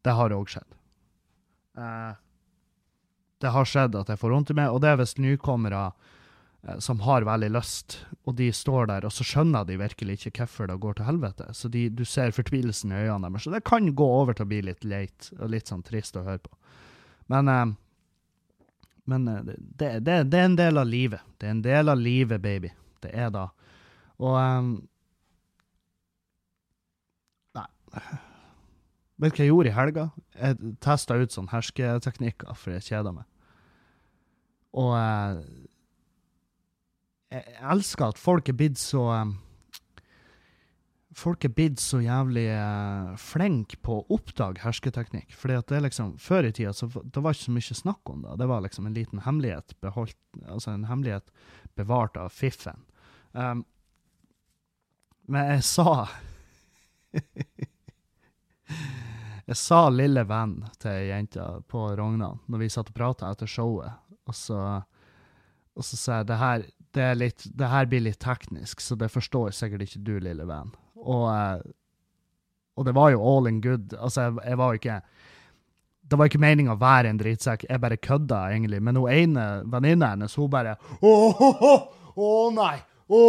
[0.00, 0.78] Det har òg skjedd.
[1.76, 2.16] Uh,
[3.44, 6.15] det har skjedd at jeg får vondt i meg, og det er hvis nykommere Eh,
[6.78, 10.66] som har veldig lyst, og de står der, og så skjønner de virkelig ikke hvorfor
[10.70, 11.46] det går til helvete.
[11.54, 13.46] Så de, du ser fortvilelsen i øynene deres.
[13.46, 16.24] Så det kan gå over til å bli litt leit og litt sånn trist å
[16.26, 16.50] høre på.
[17.30, 17.66] Men, eh,
[19.12, 21.22] men eh, det, det, det, er en del av livet.
[21.38, 22.72] Det er en del av livet, baby.
[23.04, 23.46] Det er da.
[24.18, 24.36] Og
[27.56, 27.68] Nei.
[29.22, 30.10] Vet du hva jeg gjorde i helga?
[30.34, 33.30] Jeg testa ut sånn hersketeknikker, for jeg kjeda meg.
[34.76, 34.92] Og
[37.32, 39.08] jeg elsker at folk er blitt så
[41.16, 45.30] Folk er blitt så jævlig uh, flinke på å oppdage hersketeknikk.
[45.32, 48.26] Fordi at det liksom, Før i tida så det var ikke så mye snakk om
[48.26, 48.34] det.
[48.42, 51.32] Det var liksom en liten hemmelighet beholdt, altså en hemmelighet
[51.78, 52.84] bevart av fiffen.
[53.32, 53.64] Um,
[55.26, 56.06] men jeg sa
[59.46, 63.46] Jeg sa 'lille venn' til ei jente på Rognan når vi satt og prata etter
[63.46, 63.92] showet.
[64.26, 64.58] Og så,
[65.72, 66.64] og så sa jeg det her,
[66.96, 70.72] det, litt, det, her blir litt teknisk, så det forstår sikkert ikke du, lille venn.
[70.96, 71.60] Og, eh,
[72.76, 73.92] og det var jo all in good.
[73.94, 75.00] Altså, jeg, jeg var jo ikke
[76.06, 78.80] Det var ikke meninga å være en drittsekk, jeg bare kødda, egentlig.
[78.80, 81.72] Men hun ene venninna hennes, hun bare Å, å,
[82.14, 82.76] å, nei!
[83.06, 83.20] Å,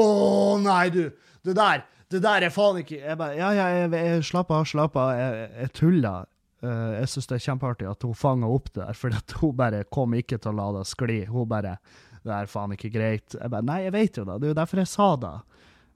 [0.62, 1.04] nei, du!
[1.46, 4.66] Det der, det der er faen ikke Jeg bare Ja, ja, jeg, jeg, slapp av,
[4.70, 5.14] slapp av.
[5.18, 6.16] Jeg, jeg tulla.
[6.64, 9.14] Uh, jeg syns det er kjempeartig at hun fanga opp det der, for
[9.44, 11.20] hun bare kom ikke til å la det skli.
[11.30, 11.78] Hun bare
[12.28, 13.36] det er faen ikke greit.
[13.36, 14.40] Jeg bare, Nei, jeg vet jo det.
[14.42, 15.36] Det er jo derfor jeg sa det.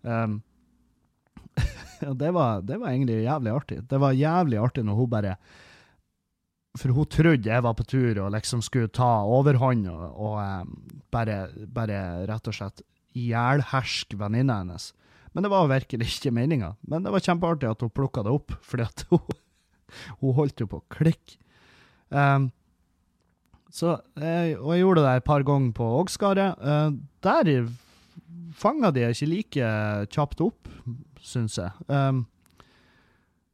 [0.08, 0.38] Um,
[2.10, 3.82] og det var, det var, egentlig jævlig artig.
[3.90, 5.36] Det var jævlig artig når hun bare
[6.80, 10.72] For hun trodde jeg var på tur og liksom skulle ta overhånd og, og um,
[11.12, 14.94] bare, bare, rett og slett ihjelherske venninna hennes.
[15.36, 16.74] Men det var virkelig ikke meninga.
[16.88, 19.38] Men det var kjempeartig at hun plukka det opp, fordi at hun,
[20.24, 21.38] hun holdt jo på å klikke.
[22.12, 22.50] Um,
[23.72, 26.60] så, eh, og jeg gjorde det et par ganger på Ågskaret.
[26.60, 26.92] Eh,
[27.24, 27.52] der
[28.58, 29.72] fanga de ikke like
[30.12, 30.70] kjapt opp,
[31.24, 31.72] syns jeg.
[31.88, 32.26] Um,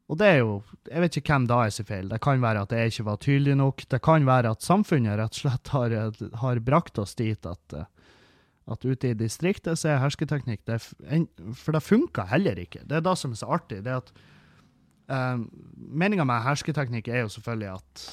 [0.08, 2.08] og det er jo Jeg vet ikke hvem da er sin feil.
[2.08, 3.82] Det kan være at jeg ikke var tydelig nok.
[3.92, 5.96] Det kan være at samfunnet rett og slett har,
[6.40, 7.74] har brakt oss dit at,
[8.68, 12.86] At ute i distriktet så er hersketeknikk det, For det funker heller ikke.
[12.88, 13.84] Det er det som er så artig.
[13.84, 14.10] det at
[15.12, 15.44] um,
[15.76, 18.08] Meninga med hersketeknikk er jo selvfølgelig at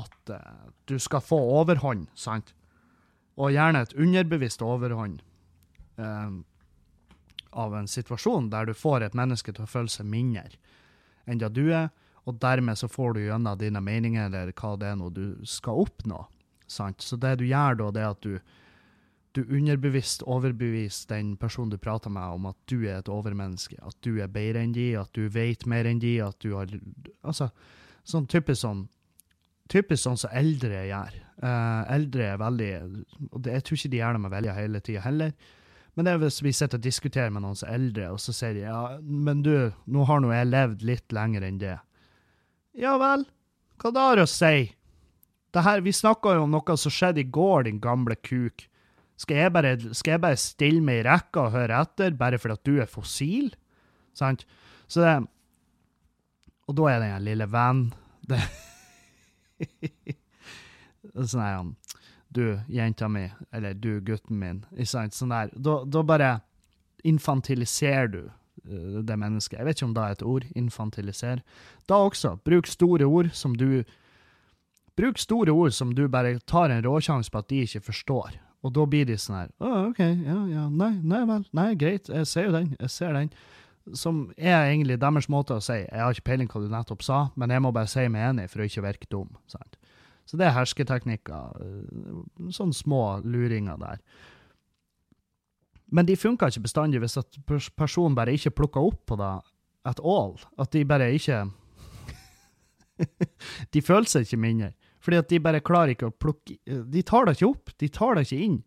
[0.00, 2.54] at uh, du skal få overhånd, sant?
[3.36, 5.20] Og gjerne et underbevisst overhånd
[6.00, 6.40] uh,
[7.52, 10.48] av en situasjon der du får et menneske til å føle seg mindre
[11.28, 11.92] enn det du er,
[12.26, 15.84] og dermed så får du gjennom dine meninger eller hva det er noe du skal
[15.84, 16.24] oppnå.
[16.70, 17.02] Sant?
[17.02, 18.38] Så det du gjør da, det er at du,
[19.36, 23.98] du underbevisst overbeviser den personen du prater med om at du er et overmenneske, at
[24.06, 26.70] du er bedre enn de, at du vet mer enn de, at du har
[27.22, 27.50] Altså,
[28.08, 28.86] sånn typisk sånn
[29.70, 31.18] typisk sånn som eldre gjør.
[31.42, 32.70] Uh, eldre er veldig
[33.32, 35.32] og det, Jeg tror ikke de gjør det med vilje hele tida heller.
[35.92, 38.32] Men det er hvis vi sitter og diskuterer med noen som er eldre, og så
[38.36, 41.76] sier de ja, men du, nå har nå jeg levd litt lenger enn det.
[42.80, 43.26] Ja vel,
[43.82, 44.70] hva da har å si?
[45.52, 48.64] Det vi snakka jo om noe som skjedde i går, din gamle kuk.
[49.20, 52.56] Skal jeg bare, skal jeg bare stille meg i rekka og høre etter, bare fordi
[52.56, 53.52] at du er fossil?
[54.16, 54.46] Sant?
[54.88, 55.12] Så det
[56.70, 57.86] Og da er det en lille venn.
[58.24, 58.40] Det
[61.14, 61.74] sånn er han.
[62.32, 64.62] Du, jenta mi, eller du, gutten min.
[64.72, 65.16] Ikke sant?
[65.16, 65.50] Sånn der.
[65.52, 66.30] Da, da bare
[67.04, 69.58] infantiliserer du uh, det mennesket.
[69.58, 70.46] Jeg vet ikke om det er et ord.
[70.56, 71.42] Infantiliser.
[71.90, 72.38] Da også.
[72.46, 73.82] Bruk store ord som du
[74.96, 78.34] Bruk store ord som du bare tar en råsjanse på at de ikke forstår.
[78.62, 81.46] Og da blir de sånn her Å, OK, ja, ja, nei, nei vel.
[81.56, 82.74] Nei, greit, jeg ser jo den.
[82.78, 83.32] Jeg ser den.
[83.98, 87.22] Som er egentlig deres måte å si Jeg har ikke peiling hva du nettopp sa,
[87.36, 89.32] men jeg må bare si meg enig for å ikke virke dum.
[89.50, 89.78] Sant?
[90.28, 91.56] Så det er hersketeknikker.
[91.60, 93.98] øh, Sånne små luringer der.
[95.92, 97.36] Men de funker ikke bestandig hvis at
[97.76, 99.32] personen bare ikke plukker opp på det
[99.84, 100.38] at all.
[100.62, 101.42] At de bare ikke
[103.74, 104.72] De føler seg ikke mindre.
[105.02, 106.54] Fordi at de bare klarer ikke å plukke
[106.92, 107.74] De tar det ikke opp.
[107.82, 108.58] De tar det ikke inn.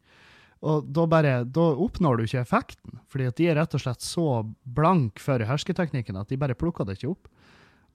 [0.66, 4.02] Og da, bare, da oppnår du ikke effekten, fordi at de er rett og slett
[4.02, 4.28] så
[4.64, 7.30] blank for hersketeknikken at de bare plukker det ikke opp.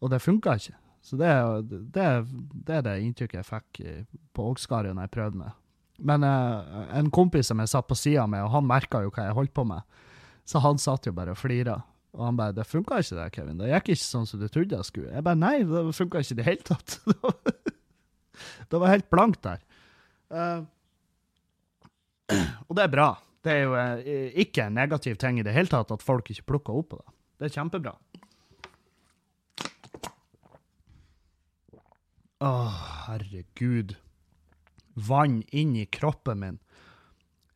[0.00, 0.76] Og det funka ikke.
[1.02, 1.32] Så det,
[1.94, 2.06] det,
[2.66, 4.04] det er det inntrykket jeg fikk eh,
[4.36, 5.56] på Ågskaret når jeg prøvde meg.
[6.00, 9.26] Men eh, en kompis som jeg satt på sida med, og han merka jo hva
[9.28, 10.00] jeg holdt på med,
[10.48, 11.80] så han satt jo bare og flira.
[12.16, 13.58] Og han bare 'Det funka ikke, det, Kevin.
[13.58, 16.34] Det gikk ikke sånn som du trodde det skulle.' Jeg bare 'Nei, det funka ikke
[16.34, 16.98] i det hele tatt'.
[18.70, 19.60] det var helt blankt der.
[20.30, 20.64] Eh,
[22.68, 23.10] og det er bra.
[23.40, 26.48] Det er jo eh, ikke en negativ ting i det hele tatt at folk ikke
[26.52, 27.14] plukker opp på det.
[27.40, 27.94] Det er kjempebra.
[32.40, 32.50] Å,
[33.06, 33.96] herregud.
[34.96, 36.58] Vann inn i kroppen min.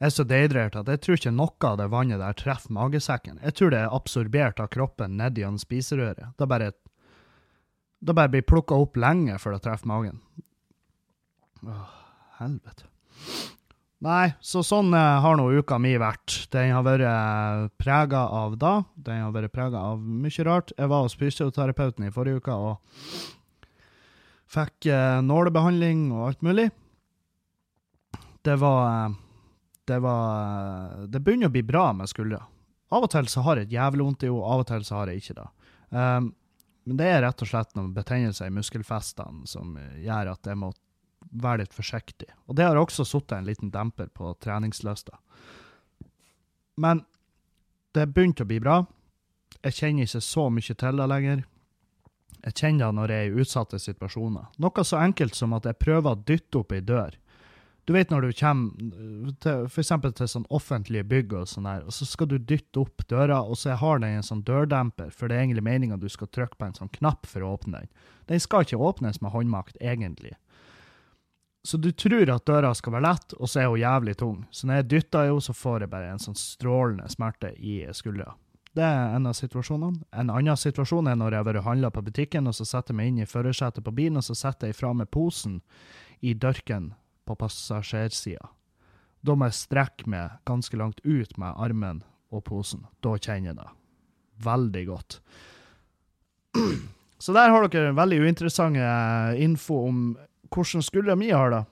[0.01, 3.39] Jeg er så dehydrert at jeg tror ikke noe av det vannet der treffer magesekken.
[3.45, 6.35] Jeg tror det er absorbert av kroppen nedi gjennom spiserøret.
[6.37, 6.73] Det bare,
[8.05, 10.21] det bare blir plukka opp lenge før det treffer magen.
[11.65, 11.95] Åh,
[12.41, 12.91] helvete.
[14.05, 16.43] Nei, så sånn eh, har nå uka mi vært.
[16.53, 18.75] Den har vært uh, prega av da.
[19.01, 20.75] Den har vært prega av mye rart.
[20.77, 22.99] Jeg var hos fysioterapeuten i forrige uke og
[24.55, 26.69] fikk eh, nålebehandling og alt mulig.
[28.45, 29.21] Det var eh,
[29.85, 32.45] Det var Det begynner å bli bra med skuldra.
[32.95, 35.01] Av og til så har jeg et jævlig vondt i henne, av og til så
[35.01, 35.49] har jeg ikke det.
[35.91, 36.35] Um,
[36.85, 40.61] men det er rett og slett noen betennelser i muskelfestene som eh, gjør at jeg
[40.61, 40.71] må
[41.43, 42.29] være litt forsiktig.
[42.47, 45.19] Og det har også satt en liten demper på treningslysta.
[46.81, 47.05] Men
[47.95, 48.83] det begynte å bli bra.
[49.63, 51.45] Jeg kjenner ikke så mye til det lenger.
[52.45, 54.49] Jeg kjenner det når jeg er i utsatte situasjoner.
[54.61, 57.15] Noe så enkelt som at jeg prøver å dytte opp ei dør.
[57.85, 61.93] Du vet når du kommer til, for til sånn offentlige bygg og sånn der, og
[61.93, 65.37] så skal du dytte opp døra, og så har den en sånn dørdemper, for det
[65.37, 67.93] er egentlig meninga du skal trykke på en sånn knapp for å åpne den.
[68.33, 70.33] Den skal ikke åpnes med håndmakt, egentlig.
[71.65, 74.41] Så du tror at døra skal være lett, og så er hun jævlig tung.
[74.53, 78.35] Så når jeg dytter henne, så får jeg bare en sånn strålende smerte i skuldra.
[78.75, 80.03] Det er en av situasjonene.
[80.13, 82.99] En annen situasjon er når jeg har vært handla på butikken, og så setter jeg
[82.99, 85.63] meg inn i førersetet på bilen, og så setter jeg fra meg posen
[86.21, 86.91] i dørken
[87.25, 88.51] på passasjersida.
[89.25, 92.85] Da må jeg strekke meg ganske langt ut med armen og posen.
[93.01, 93.71] Da kjenner jeg det
[94.45, 95.21] veldig godt.
[97.25, 98.85] Så der har dere veldig uinteressante
[99.41, 100.01] info om
[100.55, 101.65] hvordan skuldra mi har det.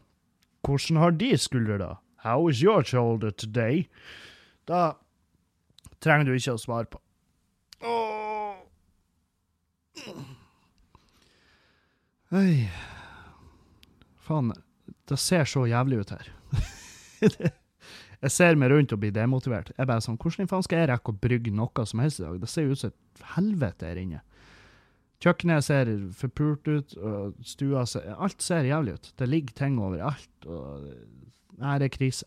[0.67, 1.93] Hvordan har de skuldre det?
[2.23, 3.89] How is your shoulder today?
[4.67, 4.93] Da
[6.03, 7.01] trenger du ikke å svare på.
[7.83, 8.59] Oh.
[12.33, 12.69] Øy.
[14.23, 14.53] Faen,
[15.11, 16.31] det ser så jævlig ut her.
[18.23, 19.73] jeg ser meg rundt og blir demotivert.
[19.77, 22.39] Jeg bare sånn, Hvordan faen skal jeg rekke å brygge noe som helst i dag?
[22.41, 24.23] Det ser jo ut som et helvete her inne.
[25.23, 29.11] Kjøkkenet ser forpult ut, og stua ser Alt ser jævlig ut.
[29.19, 30.33] Det ligger ting overalt.
[30.47, 30.89] og
[31.63, 32.27] Nei, det er krise.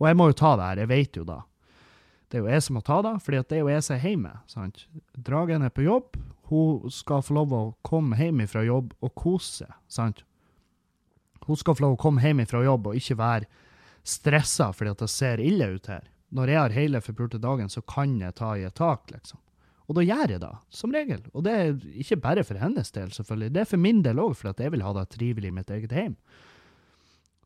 [0.00, 1.42] Og jeg må jo ta det her, jeg vet jo da.
[2.30, 4.06] Det er jo jeg som må ta det, fordi det er jo jeg som er
[4.08, 4.32] hjemme.
[4.50, 4.86] sant?
[5.26, 6.16] Dragen er på jobb,
[6.48, 9.76] hun skal få lov å komme hjem fra jobb og kose seg.
[9.88, 10.24] sant?
[11.44, 13.48] Hun skal få lov å komme hjem fra jobb og ikke være
[14.04, 16.08] stressa fordi at det ser ille ut her.
[16.34, 19.38] Når jeg har hele forpulte dagen, så kan jeg ta i et tak, liksom.
[19.84, 21.20] Og da gjør jeg det, som regel.
[21.36, 23.52] Og det er ikke bare for hennes del, selvfølgelig.
[23.52, 25.72] Det er for min del òg, for at jeg vil ha det trivelig i mitt
[25.74, 26.16] eget hjem.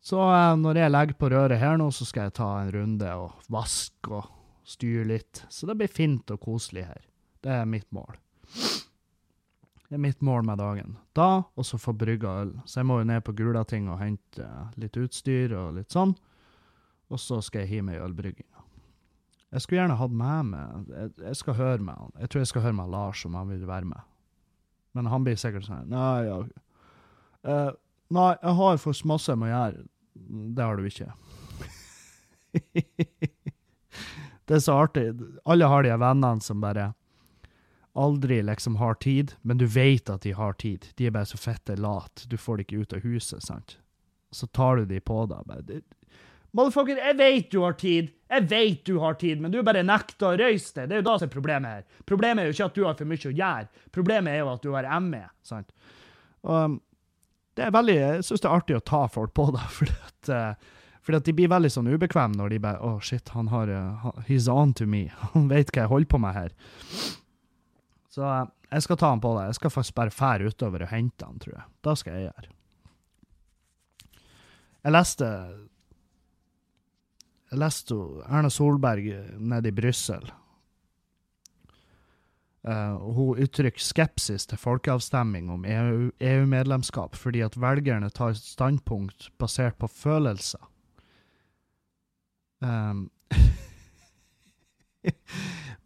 [0.09, 3.15] Så eh, når jeg legger på røret her nå, så skal jeg ta en runde
[3.19, 4.31] og vaske og
[4.69, 5.43] styre litt.
[5.51, 7.03] Så det blir fint og koselig her.
[7.43, 8.15] Det er mitt mål.
[9.89, 10.97] Det er mitt mål med dagen.
[11.17, 12.55] Da, og så få brygga øl.
[12.69, 16.13] Så jeg må jo ned på Gulating og hente litt utstyr og litt sånn.
[17.09, 18.58] Og så skal jeg hive meg i ølbrygginga.
[19.49, 22.13] Jeg skulle gjerne hatt med meg jeg, skal høre med han.
[22.21, 24.01] Jeg tror jeg skal høre med Lars om han vil være med.
[24.97, 26.43] Men han blir sikkert sånn Nei, ja.
[27.49, 27.71] Uh,
[28.13, 29.87] nei, jeg har for masse jeg må gjøre.
[30.59, 31.13] Det har du ikke.
[34.49, 35.07] det er så artig.
[35.49, 36.93] Alle har de vennene som bare
[37.99, 40.87] aldri liksom har tid, men du vet at de har tid.
[40.97, 42.27] De er bare så fette lat.
[42.29, 43.79] Du får de ikke ut av huset, sant.
[44.31, 45.81] Så tar du de på deg.
[46.53, 50.27] Motherfucker, jeg vet du har tid, jeg vet du har tid, men du bare nekter
[50.29, 50.89] å røyse deg.
[50.89, 52.03] Det er jo da som er problemet her.
[52.09, 54.67] Problemet er jo ikke at du har for mye å gjøre, problemet er jo at
[54.67, 55.23] du har ME.
[55.47, 55.71] sant?
[56.45, 56.81] Og um,
[57.59, 60.33] det er veldig, Jeg syns det er artig å ta folk på det, fordi at,
[60.33, 60.77] uh,
[61.07, 63.73] fordi at de blir veldig sånn ubekvemme når de bare Å, oh, shit, han har
[63.73, 65.09] uh, He's on to me.
[65.33, 66.55] Han vet hva jeg holder på med her.
[68.13, 69.47] Så uh, jeg skal ta han på det.
[69.49, 71.67] Jeg skal faktisk bare fære utover og hente han, tror jeg.
[71.87, 72.51] Da skal jeg gjøre.
[74.85, 75.29] Jeg leste
[77.49, 77.97] jeg leste
[78.29, 79.09] Erna Solberg
[79.41, 80.27] nede i Brussel.
[82.69, 89.79] Uh, hun uttrykker skepsis til folkeavstemning om EU-medlemskap EU fordi at velgerne tar standpunkt basert
[89.79, 90.61] på følelser.
[92.61, 93.07] Um,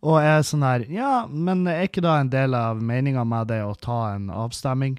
[0.09, 3.61] og er sånn her Ja, men er ikke da en del av meninga med det
[3.67, 4.97] å ta en avstemning?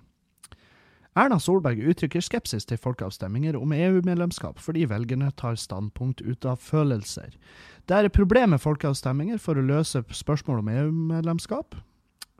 [1.14, 7.36] Erna Solberg uttrykker skepsis til folkeavstemninger om EU-medlemskap fordi velgerne tar standpunkt ut av følelser.
[7.86, 11.78] Det er et problem med folkeavstemninger for å løse spørsmål om EU-medlemskap,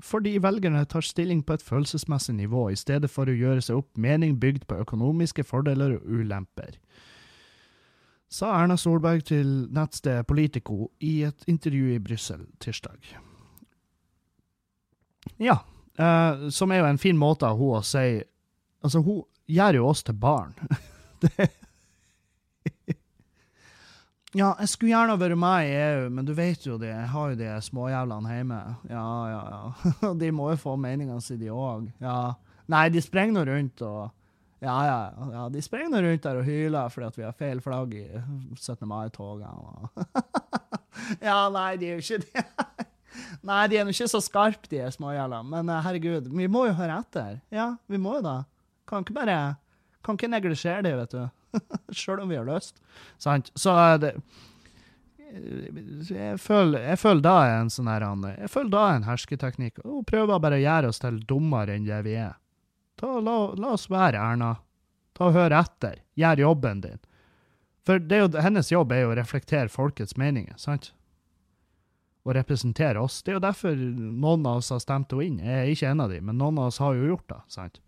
[0.02, 3.94] fordi velgerne tar stilling på et følelsesmessig nivå i stedet for å gjøre seg opp
[3.94, 6.80] mening bygd på økonomiske fordeler og ulemper.
[8.34, 12.98] Sa Erna Solberg til nettstedet Politico i et intervju i Brussel tirsdag.
[15.38, 15.60] Ja,
[16.00, 18.24] eh, som er jo en fin måte av hun å si
[18.84, 20.54] Altså, hun gjør jo oss til barn.
[24.40, 27.30] ja, jeg skulle gjerne vært med i EU, men du vet jo det, jeg har
[27.32, 28.60] jo de småjævlene hjemme.
[28.92, 30.14] Ja, ja, ja.
[30.22, 31.88] de må jo få meningene sine, de òg.
[32.04, 32.34] Ja.
[32.72, 34.12] Nei, de sprenger nå rundt og
[34.64, 35.00] ja, ja,
[35.34, 35.50] ja.
[35.52, 38.06] De sprenger nå rundt der og hyler fordi at vi har feil flagg i
[38.56, 38.88] 17.
[38.88, 39.90] mai-togene.
[41.28, 42.46] ja, nei, de er jo ikke det.
[43.44, 45.50] nei, de er nå ikke så skarpe, de småjævlene.
[45.52, 47.42] Men eh, herregud, vi må jo høre etter.
[47.52, 48.38] Ja, vi må jo da.
[48.90, 49.38] Kan ikke bare
[50.04, 51.62] Kan ikke neglisjere det, vet du.
[52.00, 52.82] Sjøl om vi har lyst.
[53.22, 53.52] Sant?
[53.56, 54.18] Så det
[55.34, 58.04] jeg føler, jeg føler da en sånn her
[58.38, 59.80] Jeg føler da en hersketeknikk.
[59.86, 62.36] Hun prøver bare å gjøre oss til dummere enn det vi er.
[63.00, 64.56] Ta, la, la, oss være, Erna.
[65.18, 66.04] Ta og Hør etter.
[66.20, 67.02] Gjør jobben din.
[67.84, 70.92] For jo, hennes jobb er jo å reflektere folkets meninger, sant?
[72.24, 73.22] Og representere oss.
[73.24, 75.42] Det er jo derfor noen av oss har stemt henne inn.
[75.44, 77.42] Jeg er ikke en av dem, men noen av oss har jo gjort det.
[77.52, 77.82] sant?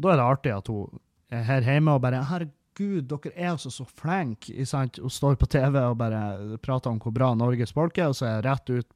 [0.00, 3.70] Da er det artig at hun er her hjemme og bare Herregud, dere er altså
[3.72, 4.54] så flinke.
[4.56, 8.26] Hun står på TV og bare prater om hvor bra Norges folk er, og så
[8.26, 8.88] er hun rett ut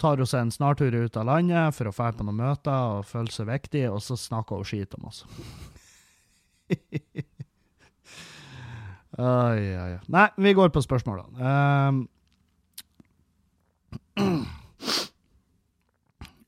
[0.00, 3.08] tar hun seg en snartur ut av landet for å dra på noen møter og
[3.08, 5.18] føle seg viktig, og så snakker hun skit om oss.
[9.18, 9.98] oi, oi, oi.
[10.14, 11.36] Nei, vi går på spørsmålene.
[11.44, 12.08] Um,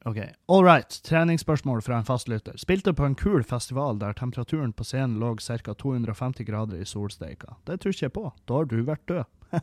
[0.05, 1.03] Ok, All right.
[1.03, 2.57] Treningsspørsmål fra en fastlytter.
[2.59, 5.75] Spilte på en kul festival der temperaturen på scenen lå ca.
[5.75, 7.55] 250 grader i solsteika.
[7.65, 8.25] Det tror ikke jeg på.
[8.45, 9.25] Da har du vært død.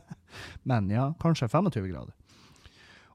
[0.70, 2.14] Men ja, kanskje 25 grader.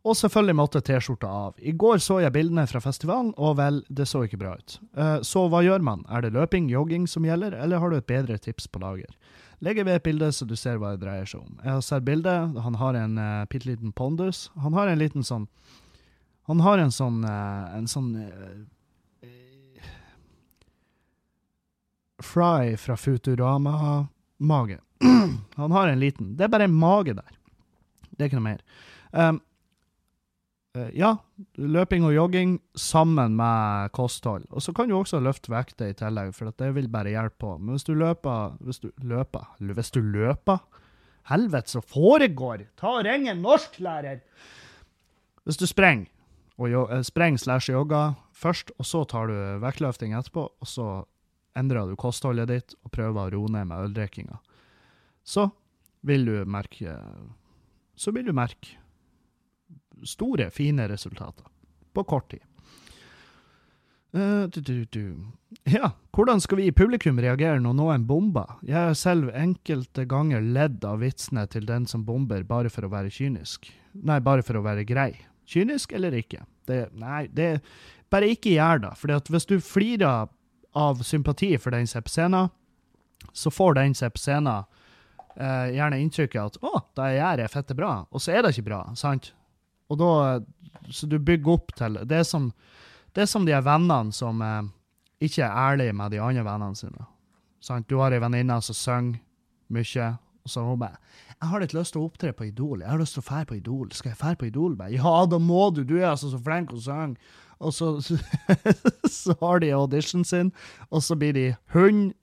[0.05, 1.55] Og selvfølgelig måtte T-skjorta av.
[1.57, 4.75] I går så jeg bildene fra festivalen, og vel, det så ikke bra ut.
[4.93, 6.03] Uh, så hva gjør man?
[6.13, 9.17] Er det løping, jogging som gjelder, eller har du et bedre tips på lager?
[9.65, 11.57] Legger ved et bilde så du ser hva det dreier seg om.
[11.63, 12.59] Jeg har sett bildet.
[12.61, 14.51] Han har en uh, bitte liten pondus.
[14.61, 15.47] Han har en liten sånn
[16.45, 18.63] han har en sånn uh, En sånn uh,
[22.25, 24.77] Fry fra Futurama-mage.
[25.55, 27.33] Han har en liten Det er bare en mage der.
[28.15, 28.61] Det er ikke noe mer.
[29.11, 29.41] Um,
[30.77, 31.11] eh, ja,
[31.59, 34.47] løping og jogging sammen med kosthold.
[34.55, 37.51] Og så kan du også løfte vekter i tillegg, for det vil bare hjelpe på.
[37.59, 40.63] Men hvis du løper Hvis du løper Hvis du løper
[41.27, 42.67] Helvete, så foregår!
[42.79, 44.21] Ta og ring en norsklærer!
[45.45, 46.07] Hvis du sprenger,
[46.55, 50.87] og spreng eh, sprenger slash jogger først, og så tar du vektløfting etterpå, og så
[51.55, 54.39] endrer du kostholdet ditt og prøver å roe ned med øldrikkinga,
[55.23, 55.49] så
[56.05, 56.99] vil du merke
[57.95, 58.75] Så vil du merke
[60.03, 61.45] store, fine resultater
[61.95, 62.43] på kort tid.
[64.15, 65.05] Uh, du, du, du.
[65.63, 68.57] Ja, hvordan skal vi i publikum reagere når noen bomber?
[68.67, 72.91] Jeg har selv enkelte ganger ledd av vitsene til den som bomber, bare for å
[72.91, 73.71] være kynisk.
[73.95, 75.13] Nei, bare for å være grei.
[75.47, 76.43] Kynisk eller ikke?
[76.67, 77.59] Det, nei, det
[78.13, 78.91] Bare ikke gjør det.
[78.99, 80.27] For hvis du flirer
[80.75, 82.51] av sympati for den er scenen,
[83.33, 84.65] så får den er scenen,
[85.35, 88.53] eh, gjerne inntrykket at 'Å, det jeg gjør, er fette bra', og så er det
[88.53, 88.93] ikke bra.
[88.95, 89.33] sant?
[89.89, 90.39] Og da,
[90.91, 92.53] Så du bygger opp til Det er som,
[93.15, 94.61] det er som de vennene som eh,
[95.21, 97.05] ikke er ærlige med de andre vennene sine.
[97.59, 97.87] Sant?
[97.89, 99.19] Du har ei venninne som synger
[99.69, 100.97] mye, og så hun bare
[101.41, 102.79] 'Jeg har litt lyst til å opptre på Idol.
[102.79, 103.91] Jeg har lyst til å fære på Idol.
[103.91, 104.91] Skal jeg fære på Idol?' Med?
[104.93, 105.83] 'Ja, da må du.
[105.83, 107.17] Du er altså så flink å synge.'
[107.59, 108.17] Og så, så,
[109.09, 110.51] så har de auditionen sin,
[110.91, 112.13] og så blir de hund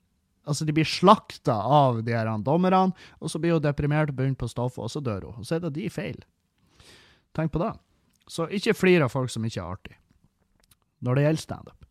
[0.43, 2.93] Altså, de blir slakta av de her dommerne,
[3.23, 5.37] og så blir hun deprimert og begynner på stoffet, og så dør hun.
[5.39, 6.19] Og så er det de feil.
[7.37, 7.71] Tenk på det.
[8.27, 9.95] Så ikke flir av folk som ikke er artig,
[11.03, 11.87] når det gjelder standup.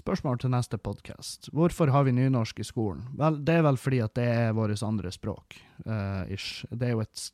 [0.00, 1.50] Spørsmål til neste podkast.
[1.52, 3.02] Hvorfor har vi nynorsk i skolen?
[3.18, 5.58] Vel, det er vel fordi at det er vårt andre språk.
[5.84, 6.64] Uh, ish.
[6.70, 7.24] Det er jo et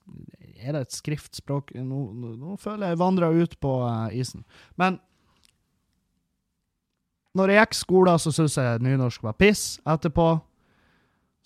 [0.57, 1.71] Er det et skriftspråk?
[1.77, 2.01] Nå,
[2.41, 4.43] nå, føler jeg vandrer ut på uh, isen.
[4.75, 4.99] Men
[7.37, 9.79] når jeg gikk skolen, så syntes jeg nynorsk var piss.
[9.87, 10.41] Etterpå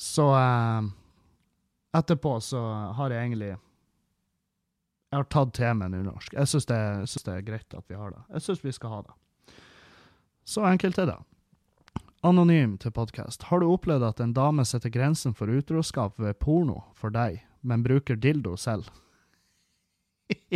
[0.00, 0.88] så uh,
[2.00, 2.60] Etterpå så
[2.96, 3.50] har jeg egentlig
[5.10, 6.32] Jeg har tatt til meg nynorsk.
[6.32, 6.80] Jeg syns det,
[7.26, 8.24] det, er greit at vi har det.
[8.38, 9.19] Jeg syns vi skal ha det.
[10.44, 11.18] Så enkelt er det.
[12.20, 13.46] Anonym til podkast.
[13.48, 17.84] Har du opplevd at en dame setter grensen for utroskap ved porno for deg, men
[17.84, 18.90] bruker dildo selv?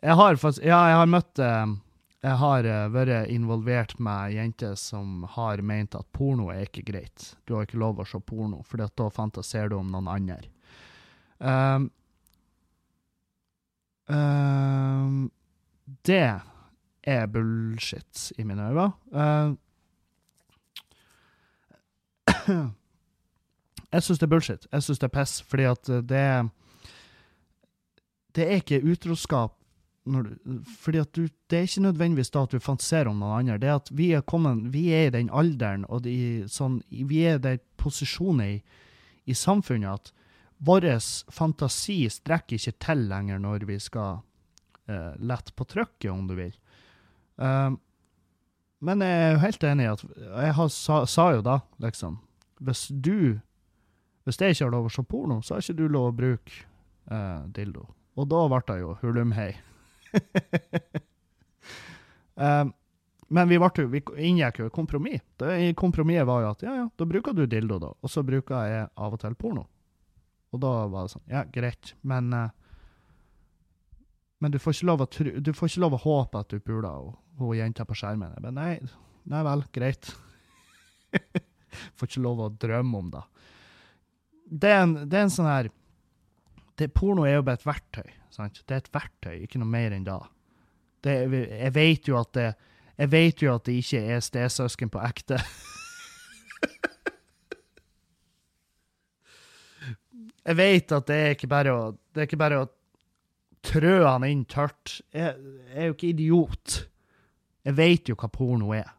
[0.00, 1.74] jeg har faktisk Ja, jeg har møtt eh,
[2.24, 7.34] Jeg har eh, vært involvert med jenter som har ment at porno er ikke greit.
[7.44, 10.48] Du har ikke lov å se porno, for da fantaserer du om noen andre.
[11.42, 11.90] Um,
[14.08, 15.30] um,
[16.08, 16.40] det
[17.02, 18.92] er bullshit i mine øyne.
[19.12, 19.56] Uh,
[23.92, 24.66] jeg syns det er bullshit.
[24.72, 26.50] Jeg syns det er piss, fordi at det
[28.34, 29.58] Det er ikke utroskap
[30.04, 30.36] du,
[30.80, 33.58] fordi at Det er ikke nødvendigvis da at du fantaserer om noen andre.
[33.58, 37.22] Det er at vi er, kommet, vi er i den alderen og de, sånn, vi
[37.22, 38.62] er i den posisjonen i,
[39.26, 40.12] i samfunnet at
[40.62, 40.86] vår
[41.30, 44.22] fantasi strekker ikke til lenger når vi skal
[44.90, 46.52] uh, lette på trykket, om du vil.
[47.36, 47.78] Um,
[48.82, 52.18] men jeg er jo helt enig i at Jeg har, sa, sa, jo da, liksom
[52.60, 53.40] Hvis du
[54.26, 56.60] Hvis jeg ikke har lov å se porno, så har ikke du lov å bruke
[57.10, 57.88] uh, dildo.
[58.14, 59.48] Og da ble det jo hulumhei.
[62.36, 62.70] um,
[63.34, 65.24] men vi, ble, vi inngikk jo et kompromiss.
[65.74, 67.90] Kompromisset var jo at ja, ja, da bruker du dildo, da.
[67.98, 69.66] Og så bruker jeg av og til porno.
[70.54, 72.46] Og da var det sånn, ja, greit, men uh,
[74.42, 75.06] men du får ikke lov å,
[75.38, 78.32] du får ikke lov å håpe at du puler hun jenta på skjermen.
[78.42, 78.72] Men nei,
[79.30, 80.08] nei vel, greit.
[81.96, 83.22] får ikke lov å drømme om det.
[84.50, 85.70] Det er en, det er en sånn her
[86.74, 88.10] det, Porno er jo bare et verktøy.
[88.34, 88.58] Sant?
[88.66, 90.18] Det er et verktøy, ikke noe mer enn det.
[91.06, 92.48] det jeg vet jo at det
[92.98, 95.38] jeg vet jo at det ikke er stesøsken på ekte.
[100.46, 101.80] jeg vet at det er ikke bare å,
[102.12, 102.66] det er ikke bare å
[103.66, 105.00] trø han inn tørt.
[105.14, 105.36] Jeg,
[105.70, 106.76] jeg er jo ikke idiot.
[107.62, 108.90] Jeg vet jo hva porno er.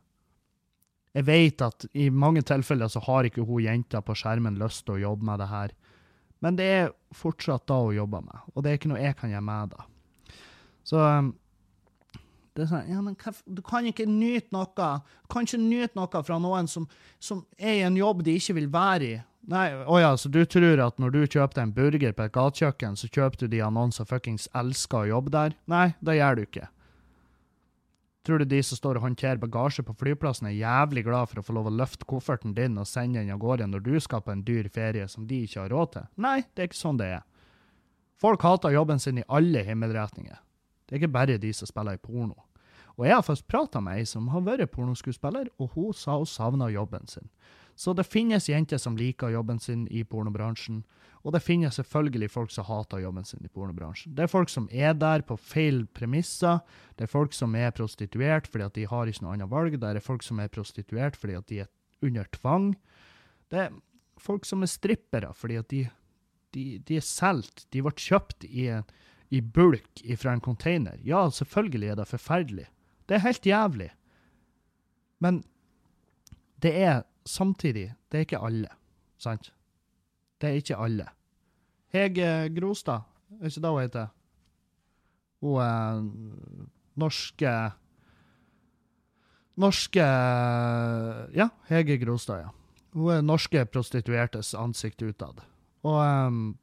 [1.14, 4.96] Jeg vet at i mange tilfeller så har ikke hun jenta på skjermen lyst til
[4.96, 5.74] å jobbe med det her.
[6.44, 9.32] Men det er fortsatt da hun jobber med, og det er ikke noe jeg kan
[9.32, 9.86] gjøre med det.
[10.84, 11.30] Så um,
[12.54, 16.24] det er sånn, ja, men Du kan ikke nyte noe Du kan ikke nyte noe
[16.26, 16.88] fra noen som,
[17.18, 19.22] som er i en jobb de ikke vil være i.
[19.52, 22.36] Nei, å ja, så du tror at når du kjøper deg en burger på et
[22.36, 25.58] gatekjøkken, så kjøper du de av noen som fuckings elsker å jobbe der?
[25.68, 26.70] Nei, det gjør du ikke.
[28.24, 31.44] Tror du de som står og håndterer bagasje på flyplassen, er jævlig glad for å
[31.44, 34.32] få lov å løfte kofferten din og sende den av gårde når du skal på
[34.32, 36.08] en dyr ferie som de ikke har råd til?
[36.24, 37.26] Nei, det er ikke sånn det er.
[38.24, 40.40] Folk hater jobben sin i alle himmelretninger.
[40.88, 42.46] Det er ikke bare de som spiller i porno.
[42.96, 46.30] Og jeg har først prata med ei som har vært pornoskuespiller, og hun sa hun
[46.30, 47.28] savna jobben sin.
[47.76, 50.84] Så det finnes jenter som liker jobben sin i pornobransjen,
[51.24, 54.12] og det finnes selvfølgelig folk som hater jobben sin i pornobransjen.
[54.16, 56.60] Det er folk som er der på feil premisser,
[57.00, 59.90] det er folk som er prostituert fordi at de har ikke noe annet valg, det
[59.90, 61.72] er folk som er prostituert fordi at de er
[62.04, 62.74] under tvang.
[63.50, 63.80] Det er
[64.20, 65.86] folk som er strippere fordi at de,
[66.54, 68.68] de, de er solgt, de ble kjøpt i,
[69.32, 71.00] i bulk fra en container.
[71.08, 72.68] Ja, selvfølgelig er det forferdelig.
[73.08, 73.90] Det er helt jævlig.
[75.24, 75.44] Men
[76.64, 78.72] det er samtidig, det er ikke alle,
[79.18, 79.52] sant?
[80.42, 81.08] Det er ikke alle.
[81.94, 83.06] Hege Grostad,
[83.40, 84.12] er ikke det hun heter?
[85.44, 86.04] Hun er
[86.96, 87.54] norske
[89.54, 90.06] Norske
[91.38, 92.50] Ja, Hege Grostad, ja.
[92.94, 95.42] Hun er norske prostituertes ansikt utad.
[95.84, 96.58] Og, um,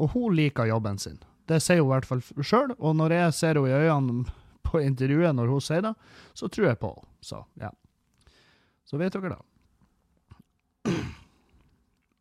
[0.00, 1.18] og hun liker jobben sin.
[1.48, 4.36] Det sier hun i hvert fall sjøl, og når jeg ser henne i øynene
[4.66, 5.94] på intervjuet når hun sier det,
[6.34, 7.08] så tror jeg på henne.
[7.20, 7.70] Så ja.
[8.90, 9.40] Så vet dere det.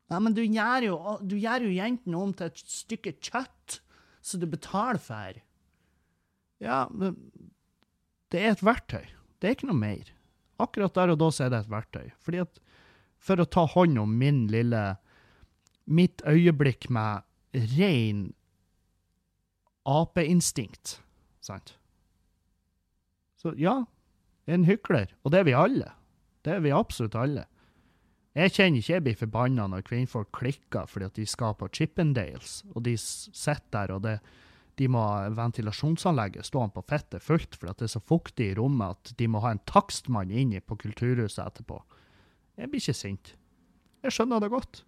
[0.10, 3.80] Ja, men du gjør jo, du gjør jo jentene om til et stykke kjøtt
[4.26, 5.42] som du betaler for.
[6.62, 7.18] Ja, men
[8.34, 9.06] det er et verktøy.
[9.40, 10.10] Det er ikke noe mer.
[10.62, 12.10] Akkurat der og da så er det et verktøy.
[12.22, 12.60] Fordi at
[13.20, 14.98] for å ta hånd om min lille
[15.90, 17.26] Mitt øyeblikk med
[17.74, 18.28] ren
[19.90, 21.00] apeinstinkt,
[21.42, 21.72] sant?
[23.42, 23.88] Så ja,
[24.46, 25.10] en hykler.
[25.26, 25.88] Og det er vi alle.
[26.46, 27.46] Det er vi absolutt alle.
[28.38, 32.62] Jeg kjenner ikke jeg blir forbanna når kvinnfolk klikker fordi at de skal på Chippendales,
[32.76, 34.20] og de sitter der, og det,
[34.80, 38.56] de må ha ventilasjonsanlegget stående på fettet fullt fordi at det er så fuktig i
[38.60, 41.82] rommet at de må ha en takstmann inn på kulturhuset etterpå.
[42.60, 43.34] Jeg blir ikke sint.
[44.06, 44.84] Jeg skjønner det godt.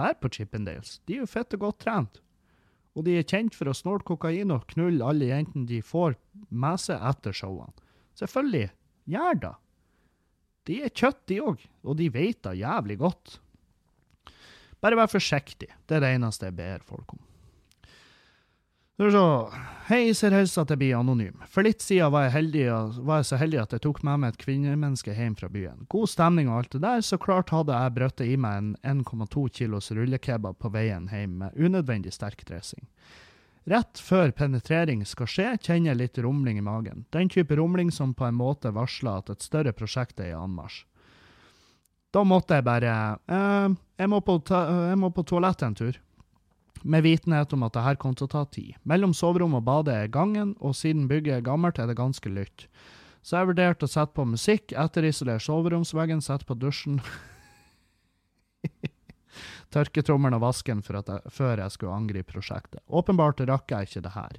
[0.00, 2.22] Her på Chippendales, de er jo fette godt trent.
[2.96, 6.16] Og de er kjent for å snåle kokain og knulle alle jentene de får
[6.48, 7.72] med seg etter showene.
[8.18, 8.70] Selvfølgelig,
[9.08, 9.52] gjør det.
[10.68, 13.38] De er kjøtt, de òg, og de vet det jævlig godt.
[14.82, 15.70] Bare vær forsiktig.
[15.86, 17.22] Det er det eneste jeg ber folk om.
[19.02, 19.22] Så,
[19.88, 21.40] Hei, ser helst at jeg blir anonym.
[21.50, 22.66] For litt siden var jeg, heldig,
[23.02, 25.86] var jeg, så heldig at jeg tok med meg et kvinnemenneske hjem fra byen.
[25.90, 29.48] God stemning og alt det der, så klart hadde jeg brøttet i meg en 1,2
[29.58, 32.86] kilos rullekebab på veien hjem med unødvendig sterk dressing.
[33.64, 37.04] Rett før penetrering skal skje, kjenner jeg litt rumling i magen.
[37.14, 40.82] Den type rumling som på en måte varsler at et større prosjekt er i anmarsj.
[42.12, 42.94] Da måtte jeg bare
[43.24, 43.68] eh,
[44.02, 46.00] jeg, må jeg, på toalettet en tur.
[46.82, 48.74] Med vitenhet om at det her kom til å ta tid.
[48.82, 52.66] Mellom soverommet og badet er gangen, og siden bygget er gammelt, er det ganske lytt.
[53.22, 56.98] Så jeg vurderte å sette på musikk, etterisolere soveromsveggen, sette på dusjen
[59.72, 62.82] tørketrommelen og vasken jeg, før jeg skulle angripe prosjektet.
[62.88, 64.38] Åpenbart rakk jeg ikke det her.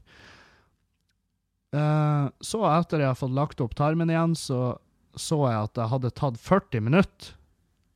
[1.73, 4.75] Uh, så etter jeg har fått lagt opp tarmen igjen, så
[5.15, 7.33] så jeg at det hadde tatt 40 minutter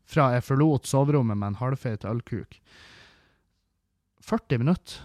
[0.07, 2.59] fra jeg forlot soverommet med en halvfeit ølkuk.
[4.23, 5.01] 40 minutter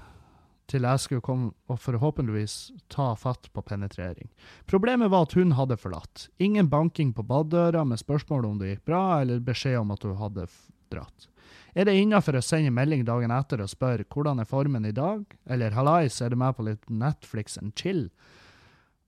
[0.70, 4.30] til jeg skulle komme og forhåpentligvis ta fatt på penetrering.
[4.70, 6.28] Problemet var at hun hadde forlatt.
[6.40, 10.16] Ingen banking på badedøra med spørsmål om det gikk bra, eller beskjed om at hun
[10.20, 10.46] hadde
[10.92, 11.28] dratt.
[11.72, 15.24] Er det innafor å sende melding dagen etter og spørre hvordan er formen i dag,
[15.48, 18.10] eller hallais, er du med på litt Netflix and chill?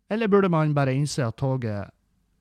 [0.08, 1.92] Eller burde man bare innse at toget,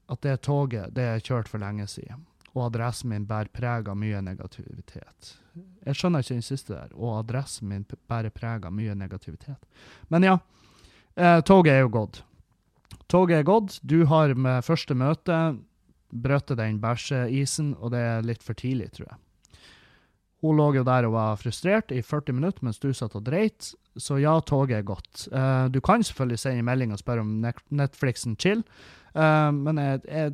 [0.07, 3.99] at det toget, det er kjørt for lenge siden, og adressen min bærer preg av
[3.99, 5.34] mye negativitet?
[5.84, 9.59] Jeg skjønner ikke den siste der, og adressen min bærer preg av mye negativitet.
[10.07, 10.38] Men ja,
[11.15, 12.24] eh, toget er jo gått.
[13.11, 13.80] Toget er gått.
[13.84, 15.57] Du har med første møte
[16.13, 19.19] brøt den bæsjeisen, og det er litt for tidlig, tror jeg.
[20.44, 23.70] Hun lå jo der og var frustrert i 40 minutter mens du satt og dreit,
[23.96, 25.28] så ja, toget er gått.
[25.32, 27.38] Uh, du kan selvfølgelig sende melding og spørre om
[27.72, 28.66] Netflixen chill,
[29.16, 30.34] uh, men jeg, jeg,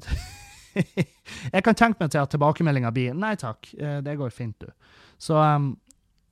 [1.53, 4.97] jeg, kan tenke meg til at tilbakemeldinga blir nei takk, uh, det går fint, du.
[5.21, 5.75] Så um,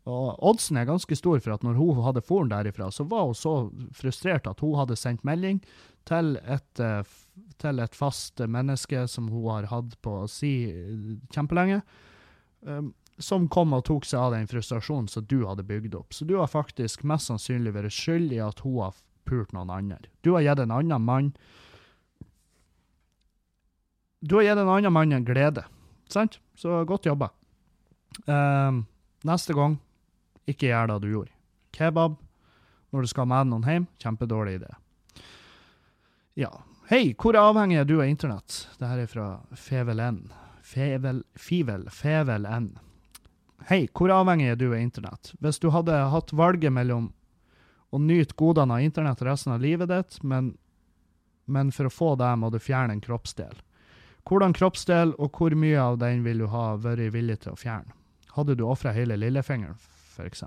[0.08, 3.36] og oddsen er ganske stor for at når hun hadde foren derifra, så var hun
[3.36, 3.56] så
[3.94, 5.60] frustrert at hun hadde sendt melding
[6.08, 6.82] til et,
[7.60, 10.54] til et fast menneske som hun har hatt på si
[11.36, 11.82] kjempelenge.
[12.64, 16.14] Um, som kom og tok seg av den frustrasjonen som du hadde bygd opp.
[16.14, 20.00] Så du har faktisk mest sannsynlig vært skyld i at hun har pult noen andre.
[20.22, 21.34] Du har gitt en annen mann
[24.20, 25.64] Du har gitt en annen mann en glede,
[26.10, 26.40] sant?
[26.58, 27.30] Så godt jobba.
[28.26, 28.88] Um,
[29.28, 29.78] neste gang,
[30.50, 31.36] ikke gjør det du gjorde.
[31.78, 32.16] Kebab
[32.90, 34.72] når du skal med noen hjem, kjempedårlig idé.
[36.40, 36.50] Ja.
[36.90, 38.64] Hei, hvor avhengig er du av internett?
[38.80, 39.28] Dette er fra
[39.60, 40.22] Fevel N.
[40.64, 42.72] Fevel, Fivel, Fevel N.
[43.68, 45.34] Hei, hvor avhengig er du av internett?
[45.44, 47.10] Hvis du hadde hatt valget mellom
[47.92, 50.54] å nyte godene av internett resten av livet ditt, men,
[51.52, 53.60] men for å få det må du fjerne en kroppsdel.
[54.28, 57.92] hvordan kroppsdel og hvor mye av den vil du ha vært villig til å fjerne?
[58.40, 59.76] Hadde du ofra hele lillefingeren,
[60.16, 60.44] f.eks.?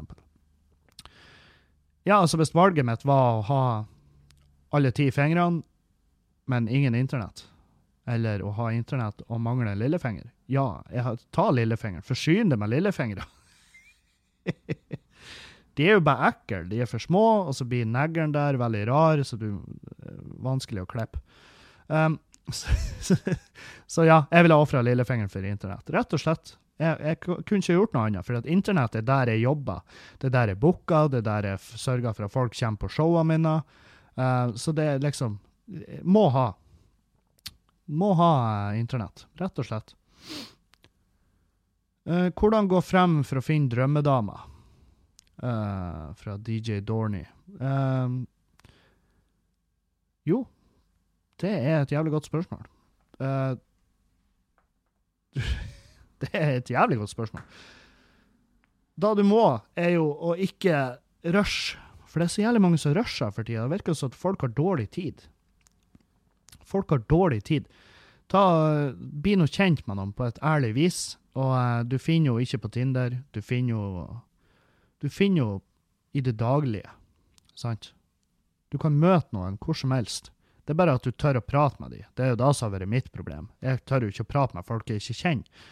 [2.04, 3.62] Ja, altså hvis valget mitt var å ha
[4.72, 5.60] alle ti fingrene,
[6.48, 7.44] men ingen internett,
[8.06, 12.02] eller å ha internett og mangle en lillefinger, ja, jeg ta lillefingeren.
[12.06, 13.26] Forsyn det med lillefingre.
[15.78, 16.64] de er jo bare ekle.
[16.70, 20.84] De er for små, og så blir neglen der veldig rar, så det er vanskelig
[20.84, 21.22] å klippe.
[21.86, 22.18] Um,
[22.50, 22.74] så,
[23.06, 23.18] så,
[23.86, 25.92] så, ja, jeg ville ofra lillefingeren for internett.
[25.94, 26.56] Rett og slett.
[26.80, 29.84] Jeg, jeg, kunne ikke gjort noe annet, for internett er der jeg jobber.
[30.18, 32.90] Det er der jeg booker, det er der jeg sørger for at folk kommer på
[32.96, 33.54] showene mine.
[34.18, 35.38] Uh, så det er liksom
[36.02, 36.48] Må ha.
[37.86, 38.32] Må ha
[38.72, 39.94] uh, internett, rett og slett.
[42.08, 44.46] Uh, hvordan gå frem for å finne drømmedama?
[45.40, 47.24] fra DJ Dorney.
[50.28, 50.40] jo,
[51.40, 52.66] det er et jævlig godt spørsmål.
[56.20, 57.42] Det er et jævlig godt spørsmål.
[59.00, 59.44] Da du må,
[59.78, 60.98] er jo å ikke
[61.32, 61.78] rushe.
[62.10, 63.64] For det er så jævlig mange som rusher for tida.
[63.64, 65.22] Det virker som at folk har dårlig tid.
[66.66, 67.68] Folk har dårlig tid.
[68.30, 68.42] Ta,
[68.94, 71.00] Bli nå kjent med noen på et ærlig vis.
[71.38, 73.20] Og uh, du finner jo ikke på Tinder.
[73.34, 73.84] Du finner jo
[75.00, 75.66] Du finner henne
[76.12, 76.90] i det daglige,
[77.54, 77.92] sant?
[78.70, 80.32] Du kan møte noen hvor som helst.
[80.66, 82.08] Det er bare at du tør å prate med dem.
[82.14, 83.48] Det er jo det som har vært mitt problem.
[83.62, 85.62] Jeg tør jo ikke å prate med folk jeg ikke kjenner.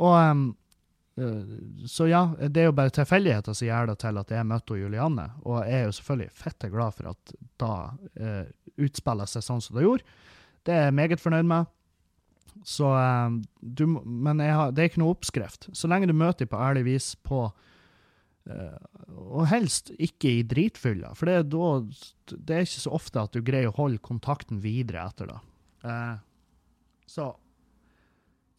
[0.00, 0.42] Og um,
[1.88, 5.28] Så ja, det er jo bare tilfeldigheter som gjør det til at jeg møtte Julianne.
[5.44, 8.44] Og jeg er jo selvfølgelig fette glad for at da uh,
[8.80, 10.18] utspiller seg sånn som det gjorde.
[10.64, 11.72] Det er jeg meget fornøyd med.
[12.62, 15.68] Så um, du, Men har, det er ikke noe oppskrift.
[15.74, 18.78] Så lenge du møter dem på ærlig vis på uh,
[19.34, 21.70] Og helst ikke i dritfylla, for det er, da,
[22.36, 25.40] det er ikke så ofte at du greier å holde kontakten videre etter det.
[25.82, 26.16] Uh,
[27.10, 27.32] så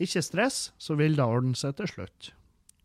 [0.03, 2.33] ikke stress, så vil det ordne seg til slutt.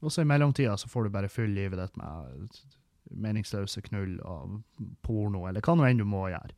[0.05, 2.61] Og så i mellomtida så får du bare fylle livet ditt med
[3.09, 4.61] meningsløse knull og
[5.03, 6.53] porno, eller hva nå enn du må gjøre.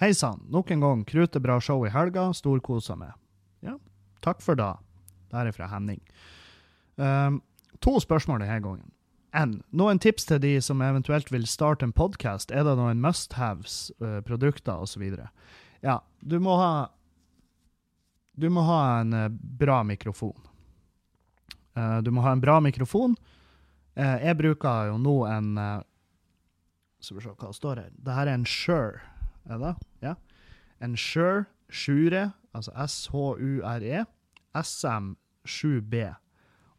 [0.00, 3.12] Hei sann, nok en gang krutebra show i helga, storkosa meg.
[3.62, 3.76] Ja,
[4.26, 4.72] takk for da.
[5.30, 6.00] Det her er fra Henning.
[6.98, 7.38] Um,
[7.78, 8.90] to spørsmål denne gangen.
[9.34, 12.50] En, noen tips til de som eventuelt vil starte en podkast?
[12.50, 15.06] Er det noen must-haves, uh, produkter osv.?
[15.86, 16.74] Ja, du må ha
[18.34, 20.34] du må ha en uh, bra mikrofon.
[21.78, 23.14] Uh, du må ha en bra mikrofon.
[23.94, 25.54] Uh, jeg bruker jo nå en
[26.98, 27.90] Skal vi se hva det står her.
[27.94, 29.04] Dette er en Shure,
[29.50, 29.74] er det?
[30.02, 30.14] Ja.
[30.80, 34.04] En Shure altså S-H-U-R-E,
[34.56, 36.14] SM7B.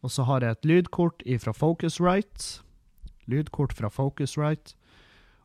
[0.02, 2.64] Og så har jeg et lydkort fra Focusrite.
[3.26, 4.76] Lydkort fra Focusrite.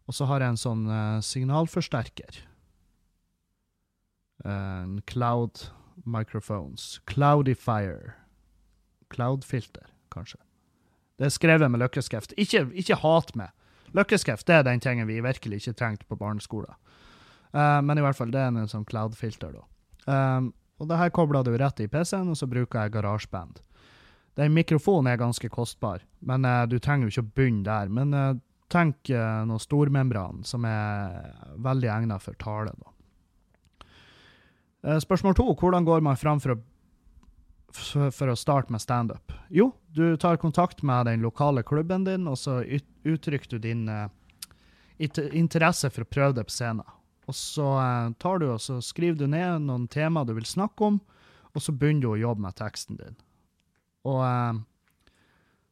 [0.07, 0.87] Og så har jeg en sånn
[1.25, 2.43] signalforsterker.
[4.45, 5.71] En Cloud
[6.05, 7.01] microphones.
[7.07, 8.15] Cloudifier.
[9.11, 10.39] Cloudfilter, kanskje.
[11.19, 12.33] Det er skrevet med løkkeskrift.
[12.41, 13.51] Ikke, ikke hat meg.
[13.97, 16.75] Løkkeskrift det er den tingen vi virkelig ikke trengte på barneskolen.
[17.51, 19.65] Uh, men i hvert fall, det er en sånn cloud-filter, da.
[20.11, 23.59] Um, og det her kobler du rett i PC-en, og så bruker jeg GarageBand.
[24.39, 27.91] Den mikrofonen er ganske kostbar, men uh, du trenger jo ikke å begynne der.
[27.93, 28.39] Men uh,
[28.71, 32.95] tenk noe stormembran som er veldig egnet for tale, da.
[35.03, 35.49] Spørsmål to.
[35.59, 36.61] Hvordan går man fram for å,
[38.15, 39.35] for å starte med standup?
[39.51, 44.07] Jo, du tar kontakt med den lokale klubben din, og så uttrykker du din uh,
[45.35, 46.87] interesse for å prøve det på scenen.
[47.31, 50.89] Og så uh, tar du og så skriver du ned noen tema du vil snakke
[50.89, 50.99] om,
[51.55, 53.17] og så begynner du å jobbe med teksten din.
[54.11, 54.59] Og uh,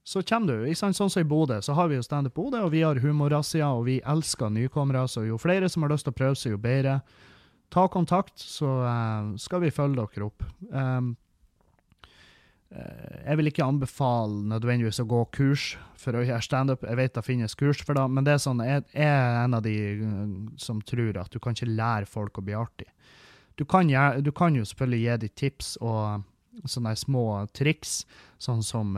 [0.08, 0.68] så kommer du.
[0.68, 0.96] Ikke sant?
[0.96, 3.88] Sånn som i Bodø, så har vi jo Standup Bodø, og vi har humorrazzia, og
[3.90, 7.00] vi elsker nykommere, så jo flere som har lyst til å prøve seg, jo bedre
[7.68, 10.46] ta kontakt, så uh, skal vi følge dere opp.
[12.68, 16.84] Jeg vil ikke anbefale nødvendigvis å gå kurs for å gjøre standup.
[16.84, 19.64] Jeg vet det finnes kurs for det, men det er sånn, jeg, er en av
[19.64, 19.76] de
[20.60, 22.90] som tror at du kan ikke lære folk å bli artig.
[23.58, 23.88] Du kan,
[24.22, 27.24] du kan jo selvfølgelig gi dem tips og sånne små
[27.56, 28.02] triks,
[28.38, 28.94] sånn som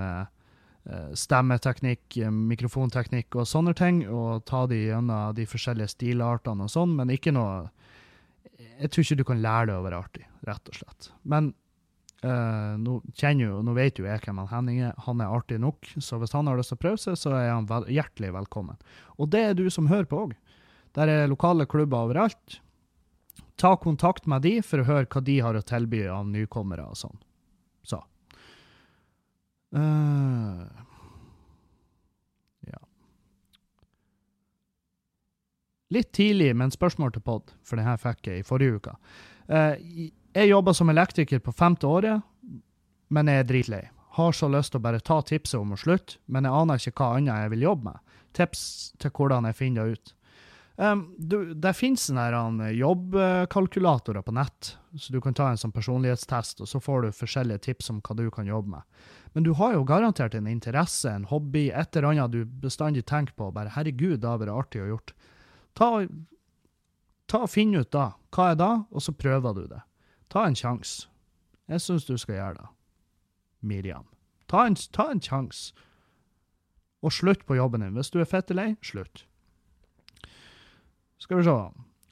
[1.15, 7.13] stemmeteknikk, mikrofonteknikk og sånne ting, og ta de gjennom de forskjellige stilartene og sånn, men
[7.15, 7.69] ikke noe
[8.81, 11.11] jeg tror ikke du kan lære det å være artig, rett og slett.
[11.29, 11.53] Men
[12.25, 14.97] uh, nå, jo, nå vet jo jeg hvem han Henning er.
[15.07, 17.51] Han er artig nok, så hvis han har lyst til å prøve seg, så er
[17.53, 18.81] han vel, hjertelig velkommen.
[19.19, 20.37] Og det er du som hører på òg.
[20.99, 22.61] Der er lokale klubber overalt.
[23.61, 26.99] Ta kontakt med de for å høre hva de har å tilby av nykommere og
[26.99, 27.19] sånn.
[27.87, 28.01] Så.
[29.71, 30.67] Uh,
[35.91, 38.93] Litt tidlig, men spørsmål til pod, for det her fikk jeg i forrige uke.
[39.51, 39.81] Eh,
[40.35, 42.23] jeg jobber som elektriker på femte året,
[43.11, 43.83] men jeg er dritlei.
[44.19, 46.97] Har så lyst til å bare ta tipset om å slutte, men jeg aner ikke
[46.99, 48.17] hva annet jeg vil jobbe med.
[48.37, 48.63] Tips
[49.03, 50.15] til hvordan jeg finner det ut.
[50.81, 56.63] Um, du, det finnes sånne jobbkalkulatorer på nett, så du kan ta en sånn personlighetstest,
[56.65, 59.11] og så får du forskjellige tips om hva du kan jobbe med.
[59.37, 63.37] Men du har jo garantert en interesse, en hobby, et eller annet du bestandig tenker
[63.37, 63.51] på.
[63.53, 65.13] bare Herregud, det hadde vært artig å gjort.
[65.77, 65.91] Ta,
[67.29, 68.13] ta Finn ut da.
[68.35, 68.73] Hva er da?
[68.91, 69.85] Og så prøver du det.
[70.31, 71.09] Ta en sjanse.
[71.71, 72.69] Jeg syns du skal gjøre det.
[73.61, 74.07] Miriam.
[74.51, 75.75] Ta en, ta en sjanse.
[77.05, 77.95] Og slutt på jobben din.
[77.97, 79.25] Hvis du er fette lei, slutt.
[81.21, 81.57] Skal vi se.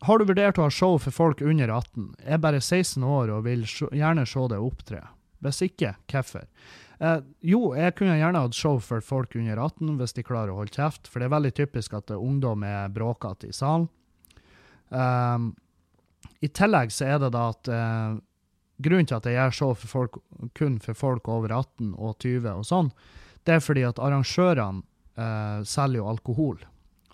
[0.06, 2.12] Har du vurdert å ha show for folk under 18?
[2.22, 5.02] Jeg Er bare 16 år og vil gjerne se det opptre.
[5.42, 6.46] Hvis ikke, hvorfor?
[6.98, 10.58] Eh, jo, jeg kunne gjerne hatt show for folk under 18 hvis de klarer å
[10.60, 13.86] holde kjeft, for det er veldig typisk at ungdom er bråkete i salen.
[14.88, 15.52] Um,
[16.44, 18.18] I tillegg så er det da at eh,
[18.84, 20.18] grunnen til at jeg gjør show for folk,
[20.58, 22.92] kun for folk over 18 og 20 og sånn,
[23.46, 24.84] det er fordi at arrangørene
[25.18, 26.62] eh, selger jo alkohol.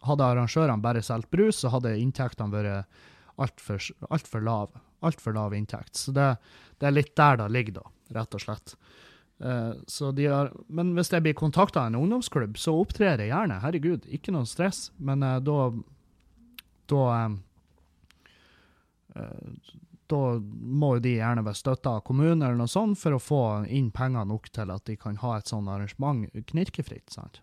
[0.04, 3.00] Hadde arrangørene bare solgt brus, så hadde inntektene vært
[3.40, 3.80] altfor
[4.10, 4.74] alt for lav.
[5.04, 5.96] Altfor lav inntekt.
[6.00, 6.34] Så det,
[6.78, 8.76] det, er litt der det ligger, da, rett og slett.
[9.42, 9.74] Uh,
[10.30, 13.58] har, men hvis jeg blir kontakta av en ungdomsklubb, så opptrer jeg gjerne.
[13.64, 14.88] Herregud, ikke noe stress.
[14.98, 15.72] Men eh, da
[16.92, 17.36] Da uh,
[19.14, 20.20] Da
[20.50, 23.42] må de gjerne være støtta av kommunen eller noe sånt for å få
[23.72, 27.14] inn penger nok til at de kan ha et sånt arrangement knirkefritt.
[27.14, 27.40] sant?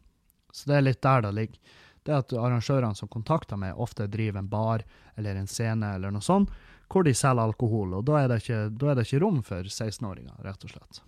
[0.51, 1.77] Så det er litt der det ligger.
[2.03, 4.83] Det at arrangørene som kontakter meg, ofte driver en bar
[5.15, 6.49] eller en scene eller noe sånt,
[6.91, 7.93] hvor de selger alkohol.
[7.99, 11.01] Og da er det ikke, er det ikke rom for 16-åringer, rett og slett.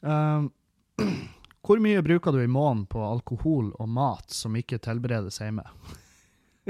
[0.00, 0.50] Um,
[1.66, 5.66] hvor mye bruker du i måneden på alkohol og mat som ikke tilberedes hjemme?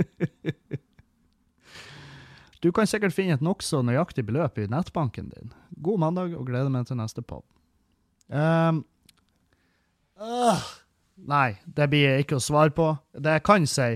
[2.60, 5.54] du kan sikkert finne et nokså nøyaktig beløp i nettbanken din.
[5.80, 7.46] God mandag og gleder meg til neste pop.
[8.28, 8.82] Um,
[10.20, 10.66] uh,
[11.16, 12.92] nei, det blir jeg ikke å svare på.
[13.16, 13.94] Det jeg kan si,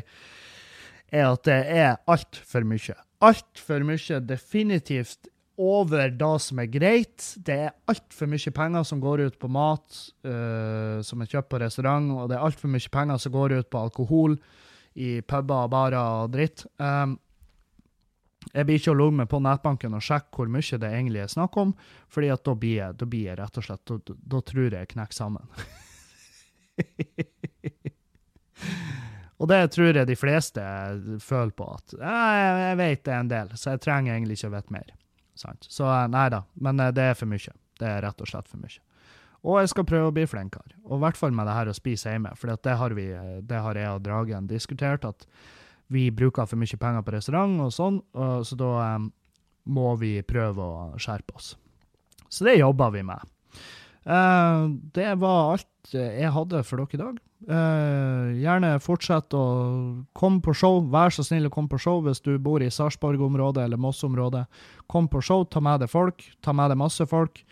[1.14, 2.96] er at det er altfor mye.
[3.24, 4.20] Altfor mye.
[4.24, 5.28] Definitivt
[5.60, 7.28] over det som er greit.
[7.46, 11.60] Det er altfor mye penger som går ut på mat uh, som er kjøpt på
[11.62, 14.38] restaurant, og det er altfor mye penger som går ut på alkohol
[14.94, 16.66] i puber og barer og dritt.
[16.78, 17.18] Um,
[18.52, 21.32] jeg blir ikke å logge meg på nettbanken og sjekke hvor mye det egentlig er
[21.32, 21.70] snakk om,
[22.12, 23.94] fordi da blir jeg, da blir jeg rett og slett da,
[24.34, 25.44] da tror jeg jeg knekker sammen.
[29.38, 30.62] og det tror jeg de fleste
[31.22, 32.34] føler på, at jeg,
[32.64, 34.88] jeg vet det er en del, så jeg trenger egentlig ikke å vite mer.
[35.34, 35.66] Sant?
[35.68, 37.54] Så eh, nei da, men eh, det er for mye.
[37.80, 38.80] Det er rett og slett for mye.
[39.44, 41.76] Og jeg skal prøve å bli flinkere, og i hvert fall med det her å
[41.76, 42.32] spise hjemme.
[42.40, 45.26] For det har, vi, eh, det har jeg og Dragen diskutert, at
[45.92, 49.10] vi bruker for mye penger på restaurant og sånn, og så da um,
[49.64, 51.54] må vi prøve å skjerpe oss.
[52.28, 53.30] Så det jobber vi med.
[54.04, 57.20] Uh, det var alt jeg hadde for dere i dag.
[57.44, 59.44] Uh, gjerne fortsett å
[60.16, 60.80] komme på show.
[60.92, 64.46] Vær så snill å komme på show hvis du bor i Sarpsborg-området eller Moss-området.
[64.88, 66.24] Kom på show, ta med deg folk.
[66.44, 67.44] Ta med deg masse folk,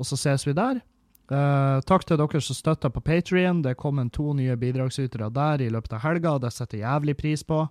[0.00, 0.80] og så ses vi der.
[1.30, 3.62] Uh, takk til dere som støtter på Patrion.
[3.64, 7.44] Det kom en to nye bidragsytere der i løpet av helga, det setter jævlig pris
[7.46, 7.64] på.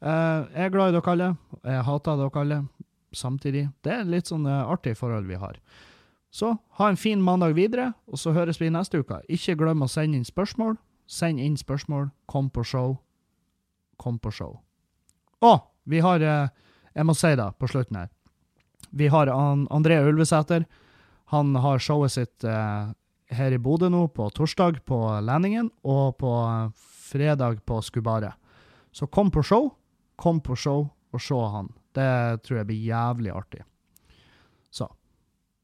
[0.00, 1.30] Uh, jeg er glad i dere alle.
[1.64, 2.62] Jeg hater dere alle
[3.12, 3.68] samtidig.
[3.84, 5.60] Det er litt sånn artig forhold vi har.
[6.30, 9.22] Så ha en fin mandag videre, og så høres vi neste uke.
[9.32, 10.76] Ikke glem å sende inn spørsmål.
[11.08, 12.10] Send inn spørsmål.
[12.28, 12.98] Kom på show.
[13.96, 14.58] Kom på show.
[15.40, 15.54] Å,
[15.88, 16.48] vi har eh,
[16.94, 18.08] Jeg må si det på slutten her.
[18.90, 20.64] Vi har André Ulvesæter.
[21.32, 22.90] Han har showet sitt eh,
[23.36, 26.70] her i Bodø nå på torsdag på Landingen og på eh,
[27.10, 28.32] fredag på Skubare.
[28.92, 29.70] Så kom på show.
[30.16, 31.68] Kom på show og se han.
[31.94, 33.62] Det tror jeg blir jævlig artig.
[34.70, 34.88] Så.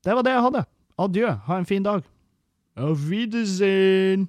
[0.05, 0.65] Det var det jeg hadde.
[1.01, 1.33] Adjø.
[1.49, 2.05] Ha en fin dag.
[2.77, 4.29] Auf Wiedersehen.